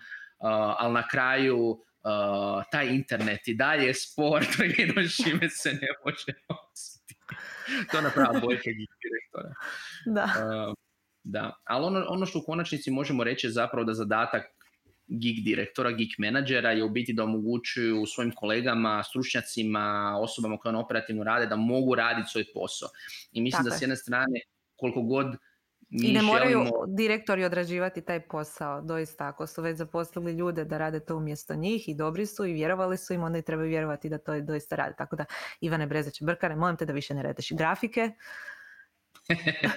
ali 0.79 0.95
na 0.95 1.09
kraju 1.09 1.57
uh, 1.59 2.65
taj 2.71 2.89
internet 2.89 3.49
i 3.49 3.55
dalje 3.55 3.95
sport, 3.95 4.49
jedno 4.79 5.03
čime 5.03 5.51
se 5.51 5.73
ne 5.73 5.89
može 6.05 6.33
nositi. 6.49 7.17
to 7.93 8.01
naprava 8.01 8.41
boljke 8.41 8.71
direktora. 8.71 9.55
Da. 10.07 10.25
Uh, 10.25 10.75
da, 11.25 11.61
ali 11.65 11.85
ono, 11.85 12.05
ono 12.09 12.27
što 12.27 12.39
u 12.39 12.43
konačnici 12.47 12.91
možemo 12.91 13.25
reći 13.25 13.47
je 13.47 13.51
zapravo 13.51 13.85
da 13.85 13.95
zadatak 13.95 14.43
geek 15.11 15.45
direktora, 15.45 15.91
geek 15.91 16.19
menadžera 16.19 16.71
je 16.71 16.85
u 16.85 16.89
biti 16.89 17.13
da 17.13 17.25
omogućuju 17.25 18.07
svojim 18.07 18.33
kolegama, 18.37 19.03
stručnjacima, 19.03 20.17
osobama 20.21 20.57
koje 20.57 20.71
on 20.71 20.77
operativno 20.77 21.25
rade 21.25 21.47
da 21.47 21.57
mogu 21.57 21.95
raditi 21.95 22.29
svoj 22.31 22.45
posao. 22.55 22.89
I 23.33 23.41
mislim 23.41 23.65
da 23.65 23.71
s 23.71 23.83
jedne 23.83 23.97
strane 23.97 24.41
koliko 24.77 25.03
god 25.03 25.37
mi 25.91 26.07
I 26.07 26.13
ne 26.13 26.23
moraju 26.23 26.59
želimo... 26.59 26.71
direktori 26.87 27.45
odrađivati 27.45 28.01
taj 28.01 28.21
posao, 28.21 28.81
doista. 28.81 29.27
Ako 29.27 29.47
su 29.47 29.63
već 29.63 29.77
zaposlili 29.77 30.33
ljude 30.33 30.65
da 30.65 30.79
rade 30.79 31.01
to 31.01 31.17
umjesto 31.17 31.55
njih 31.55 31.89
i 31.89 31.95
dobri 31.95 32.27
su 32.27 32.47
i 32.47 32.53
vjerovali 32.53 32.97
su 32.97 33.15
im, 33.15 33.23
onda 33.23 33.39
i 33.39 33.43
trebaju 33.43 33.69
vjerovati 33.69 34.09
da 34.09 34.19
to 34.19 34.41
doista 34.41 34.77
rade. 34.77 34.95
Tako 34.99 35.17
da, 35.17 35.25
Ivane 35.61 35.87
Brezeć 35.87 36.23
Brkane, 36.23 36.57
molim 36.57 36.77
te 36.77 36.87
da 36.87 36.93
više 36.93 37.15
ne 37.15 37.23
redeš 37.23 37.53
grafike. 37.53 38.11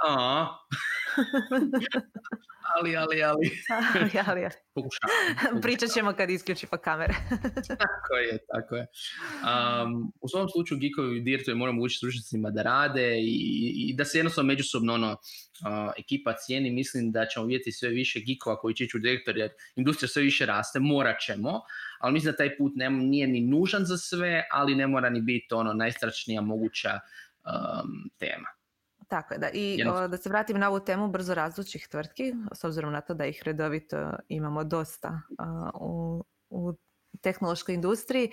ali, 2.76 2.96
ali, 2.96 3.22
ali. 3.22 3.50
ali, 3.94 4.10
ali, 4.26 4.44
ali. 4.44 5.60
Pričat 5.62 5.90
ćemo 5.90 6.12
kad 6.12 6.30
isključimo 6.30 6.78
kamere. 6.84 7.14
tako 7.84 8.14
je, 8.14 8.38
tako 8.52 8.76
je. 8.76 8.86
Um, 9.82 10.12
u 10.20 10.28
svom 10.28 10.48
slučaju 10.48 10.80
geekovi 10.80 11.20
direktori 11.20 11.58
moramo 11.58 11.82
učiti 11.82 11.96
stručnicima 11.96 12.50
da 12.50 12.62
rade 12.62 13.18
i, 13.18 13.72
i, 13.76 13.94
da 13.96 14.04
se 14.04 14.18
jednostavno 14.18 14.48
međusobno 14.48 14.94
ono, 14.94 15.12
uh, 15.12 15.92
ekipa 15.98 16.32
cijeni. 16.32 16.70
Mislim 16.70 17.12
da 17.12 17.26
ćemo 17.26 17.46
vidjeti 17.46 17.72
sve 17.72 17.88
više 17.88 18.20
geekova 18.20 18.56
koji 18.56 18.74
će 18.74 18.84
ići 18.84 18.96
u 18.96 19.00
direktor 19.00 19.36
jer 19.36 19.50
industrija 19.76 20.08
sve 20.08 20.22
više 20.22 20.46
raste, 20.46 20.80
morat 20.80 21.20
ćemo. 21.20 21.60
Ali 22.00 22.12
mislim 22.12 22.32
da 22.32 22.36
taj 22.36 22.56
put 22.56 22.72
ne, 22.74 22.90
nije 22.90 23.26
ni 23.26 23.40
nužan 23.40 23.84
za 23.84 23.96
sve, 23.96 24.44
ali 24.52 24.74
ne 24.74 24.86
mora 24.86 25.10
ni 25.10 25.20
biti 25.20 25.54
ono 25.54 25.72
najstračnija 25.72 26.40
moguća 26.40 27.00
um, 27.44 28.10
tema. 28.18 28.59
Tako 29.10 29.34
je, 29.34 29.38
da. 29.38 29.48
I 29.52 29.84
da 30.08 30.16
se 30.16 30.28
vratim 30.28 30.58
na 30.58 30.68
ovu 30.68 30.80
temu 30.80 31.08
brzo 31.08 31.34
razlučih 31.34 31.88
tvrtki, 31.90 32.34
s 32.54 32.64
obzirom 32.64 32.92
na 32.92 33.00
to 33.00 33.14
da 33.14 33.26
ih 33.26 33.42
redovito 33.44 34.12
imamo 34.28 34.64
dosta 34.64 35.20
u, 35.74 36.24
u 36.50 36.72
tehnološkoj 37.20 37.74
industriji. 37.74 38.32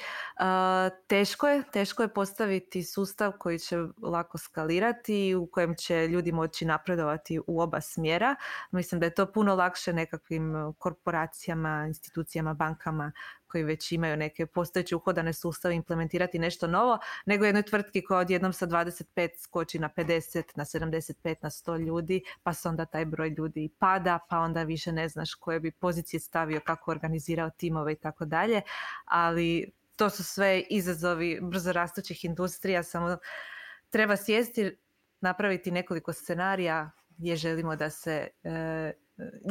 Teško 1.08 1.48
je, 1.48 1.64
teško 1.72 2.04
je 2.04 2.14
postaviti 2.14 2.84
sustav 2.84 3.32
koji 3.40 3.60
će 3.60 3.78
lako 4.02 4.38
skalirati, 4.38 5.36
u 5.36 5.48
kojem 5.52 5.76
će 5.76 6.08
ljudi 6.08 6.32
moći 6.32 6.66
napredovati 6.66 7.40
u 7.48 7.62
oba 7.62 7.82
smjera. 7.82 8.36
Mislim 8.72 9.00
da 9.00 9.06
je 9.06 9.14
to 9.14 9.32
puno 9.32 9.56
lakše 9.56 9.94
nekakvim 9.94 10.74
korporacijama, 10.78 11.86
institucijama, 11.88 12.54
bankama 12.54 13.12
koji 13.48 13.64
već 13.64 13.92
imaju 13.92 14.18
neke 14.18 14.46
postojeće 14.46 14.96
uhodane 14.96 15.34
sustave 15.34 15.76
implementirati 15.76 16.40
nešto 16.40 16.68
novo, 16.68 17.00
nego 17.26 17.46
jednoj 17.46 17.64
tvrtki 17.64 18.04
koja 18.04 18.20
odjednom 18.20 18.54
sa 18.54 18.68
25 18.68 19.30
skoči 19.38 19.80
na 19.80 19.90
50, 19.98 20.44
na 20.56 20.66
75, 20.66 21.36
na 21.42 21.50
100 21.50 21.86
ljudi, 21.86 22.22
pa 22.44 22.54
se 22.54 22.70
onda 22.70 22.86
taj 22.86 23.06
broj 23.06 23.30
ljudi 23.30 23.70
pada, 23.80 24.20
pa 24.30 24.40
onda 24.40 24.64
više 24.64 24.92
ne 24.92 25.10
znaš 25.10 25.34
koje 25.34 25.60
bi 25.60 25.72
pozicije 25.72 26.20
stavio, 26.20 26.60
kako 26.60 26.92
organizirao 26.92 27.50
timove 27.50 27.94
i 27.94 27.96
tako 27.96 28.26
dalje, 28.26 28.62
ali 29.06 29.72
to 29.96 30.10
su 30.10 30.24
sve 30.24 30.60
izazovi 30.70 31.40
brzo 31.42 31.72
rastućih 31.72 32.26
industrija, 32.26 32.84
samo 32.84 33.18
treba 33.90 34.16
sjesti, 34.16 34.78
napraviti 35.22 35.72
nekoliko 35.72 36.14
scenarija 36.14 36.92
gdje 37.10 37.36
želimo 37.36 37.76
da 37.76 37.90
se 37.90 38.28
e, 38.44 38.94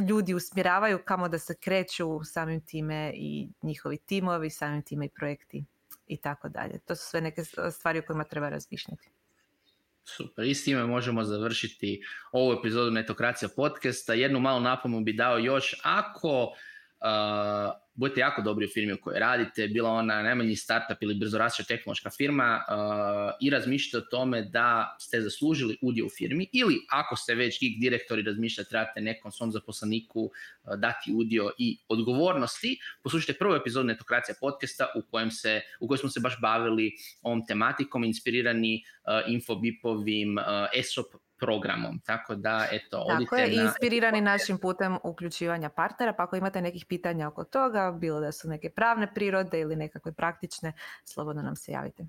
ljudi 0.08 0.34
usmjeravaju 0.34 0.98
kamo 1.04 1.28
da 1.28 1.38
se 1.38 1.54
kreću 1.60 2.24
samim 2.24 2.60
time 2.66 3.12
i 3.14 3.48
njihovi 3.62 3.98
timovi, 3.98 4.50
samim 4.50 4.82
time 4.82 5.06
i 5.06 5.10
projekti 5.18 5.64
i 6.06 6.16
tako 6.16 6.48
dalje. 6.48 6.78
To 6.78 6.96
su 6.96 7.06
sve 7.06 7.20
neke 7.20 7.42
stvari 7.70 7.98
o 7.98 8.02
kojima 8.06 8.24
treba 8.24 8.48
razmišljati. 8.48 9.08
Super, 10.04 10.44
i 10.44 10.54
s 10.54 10.64
time 10.64 10.84
možemo 10.84 11.24
završiti 11.24 12.02
ovu 12.32 12.52
epizodu 12.52 12.90
Netokracija 12.90 13.48
podcasta. 13.56 14.14
Jednu 14.14 14.40
malu 14.40 14.60
napomenu 14.60 15.04
bi 15.04 15.12
dao 15.12 15.38
još, 15.38 15.80
ako 15.84 16.52
budete 17.96 18.20
jako 18.20 18.42
dobri 18.42 18.66
u 18.66 18.68
firmi 18.68 18.92
u 18.92 19.00
kojoj 19.00 19.20
radite, 19.20 19.68
bila 19.68 19.90
ona 19.90 20.22
najmanji 20.22 20.56
startup 20.56 21.02
ili 21.02 21.14
brzorastuća 21.14 21.68
tehnološka 21.68 22.10
firma 22.10 22.64
uh, 22.68 22.76
i 23.40 23.50
razmišljate 23.50 24.06
o 24.06 24.10
tome 24.10 24.42
da 24.42 24.96
ste 25.00 25.20
zaslužili 25.20 25.78
udio 25.82 26.06
u 26.06 26.08
firmi 26.08 26.48
ili 26.52 26.80
ako 26.90 27.16
ste 27.16 27.34
već 27.34 27.60
geek 27.60 27.80
direktori 27.80 28.22
razmišljate 28.22 28.68
trebate 28.68 29.00
nekom 29.00 29.32
svom 29.32 29.52
zaposleniku 29.52 30.20
uh, 30.22 30.30
dati 30.78 31.12
udio 31.14 31.50
i 31.58 31.78
odgovornosti, 31.88 32.78
poslušajte 33.02 33.38
prvu 33.38 33.54
epizodu 33.54 33.86
Netokracija 33.86 34.34
podcasta 34.40 34.86
u 34.96 35.02
kojem, 35.10 35.30
se, 35.30 35.60
u 35.80 35.88
kojem 35.88 35.98
smo 35.98 36.08
se 36.08 36.20
baš 36.20 36.40
bavili 36.40 36.92
ovom 37.22 37.46
tematikom, 37.46 38.04
inspirirani 38.04 38.82
uh, 38.84 39.32
infobipovim 39.32 40.38
uh, 40.38 40.44
ESOP 40.74 41.06
programom. 41.40 42.00
Tako 42.06 42.34
da, 42.34 42.66
eto, 42.72 43.06
Tako 43.20 43.36
je, 43.36 43.54
inspirirani 43.54 44.20
našim 44.20 44.58
putem 44.58 44.98
uključivanja 45.04 45.68
partnera, 45.68 46.12
pa 46.12 46.22
ako 46.22 46.36
imate 46.36 46.62
nekih 46.62 46.86
pitanja 46.88 47.28
oko 47.28 47.44
toga, 47.44 47.92
bilo 47.92 48.20
da 48.20 48.32
su 48.32 48.48
neke 48.48 48.70
pravne 48.70 49.14
prirode 49.14 49.60
ili 49.60 49.76
nekakve 49.76 50.12
praktične, 50.12 50.72
slobodno 51.04 51.42
nam 51.42 51.56
se 51.56 51.72
javite 51.72 52.06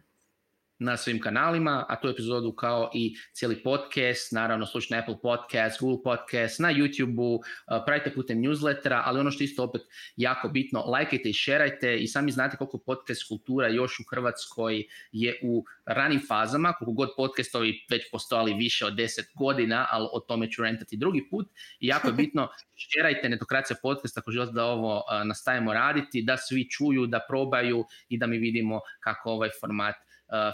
na 0.80 0.98
svim 0.98 1.22
kanalima, 1.22 1.86
a 1.90 2.00
tu 2.02 2.08
epizodu 2.08 2.52
kao 2.52 2.92
i 2.94 3.16
cijeli 3.34 3.64
podcast, 3.64 4.32
naravno 4.32 4.66
slušajte 4.66 4.96
na 4.96 5.02
Apple 5.02 5.22
Podcast, 5.22 5.82
Google 5.82 6.04
Podcast, 6.04 6.60
na 6.60 6.74
YouTube-u, 6.74 7.42
pravite 7.86 8.14
putem 8.14 8.38
newslettera, 8.38 9.02
ali 9.06 9.20
ono 9.20 9.32
što 9.32 9.44
isto 9.44 9.64
opet 9.64 9.82
jako 10.16 10.50
bitno, 10.50 10.84
lajkajte 10.86 11.30
i 11.30 11.34
šerajte 11.34 11.98
i 11.98 12.08
sami 12.08 12.32
znate 12.32 12.58
koliko 12.58 12.78
podcast 12.78 13.28
kultura 13.28 13.68
još 13.68 14.00
u 14.00 14.04
Hrvatskoj 14.10 14.84
je 15.12 15.40
u 15.44 15.64
ranim 15.86 16.22
fazama, 16.28 16.74
koliko 16.74 16.92
god 16.92 17.10
podcastovi 17.18 17.86
već 17.90 18.12
postojali 18.12 18.54
više 18.54 18.86
od 18.86 18.94
10 18.94 19.22
godina, 19.36 19.88
ali 19.92 20.08
o 20.14 20.20
tome 20.20 20.52
ću 20.52 20.64
rentati 20.64 20.98
drugi 20.98 21.28
put. 21.30 21.48
I 21.80 21.88
jako 21.88 22.08
je 22.08 22.14
bitno, 22.24 22.48
šerajte 22.76 23.30
netokracija 23.30 23.78
podcast 23.82 24.18
ako 24.18 24.32
želite 24.32 24.54
da 24.54 24.66
ovo 24.66 25.04
nastavimo 25.26 25.74
raditi, 25.74 26.22
da 26.22 26.38
svi 26.38 26.70
čuju, 26.70 27.08
da 27.08 27.26
probaju 27.30 27.86
i 28.10 28.18
da 28.18 28.28
mi 28.28 28.38
vidimo 28.38 28.80
kako 29.00 29.32
ovaj 29.32 29.50
format 29.62 29.96
uh, 29.96 30.07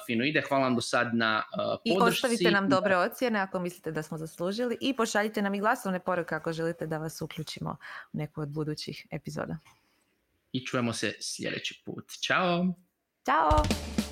fino 0.06 0.26
ide. 0.26 0.42
Hvala 0.42 0.64
vam 0.64 0.76
do 0.76 0.82
sad 0.82 1.16
na 1.16 1.44
uh, 1.58 1.80
I 1.84 1.98
ostavite 2.00 2.52
nam 2.52 2.70
dobre 2.70 2.98
ocjene 2.98 3.40
ako 3.40 3.60
mislite 3.60 3.92
da 3.92 4.04
smo 4.04 4.18
zaslužili 4.18 4.78
i 4.82 4.96
pošaljite 4.96 5.42
nam 5.42 5.54
i 5.54 5.60
glasovne 5.60 6.00
poruke 6.00 6.36
ako 6.36 6.54
želite 6.54 6.88
da 6.88 6.98
vas 6.98 7.22
uključimo 7.22 7.78
u 8.14 8.18
neku 8.18 8.42
od 8.42 8.50
budućih 8.50 9.08
epizoda. 9.12 9.58
I 10.52 10.66
čujemo 10.66 10.94
se 10.94 11.14
sljedeći 11.22 11.82
put. 11.86 12.12
Ćao! 12.22 12.74
Ćao! 13.26 14.03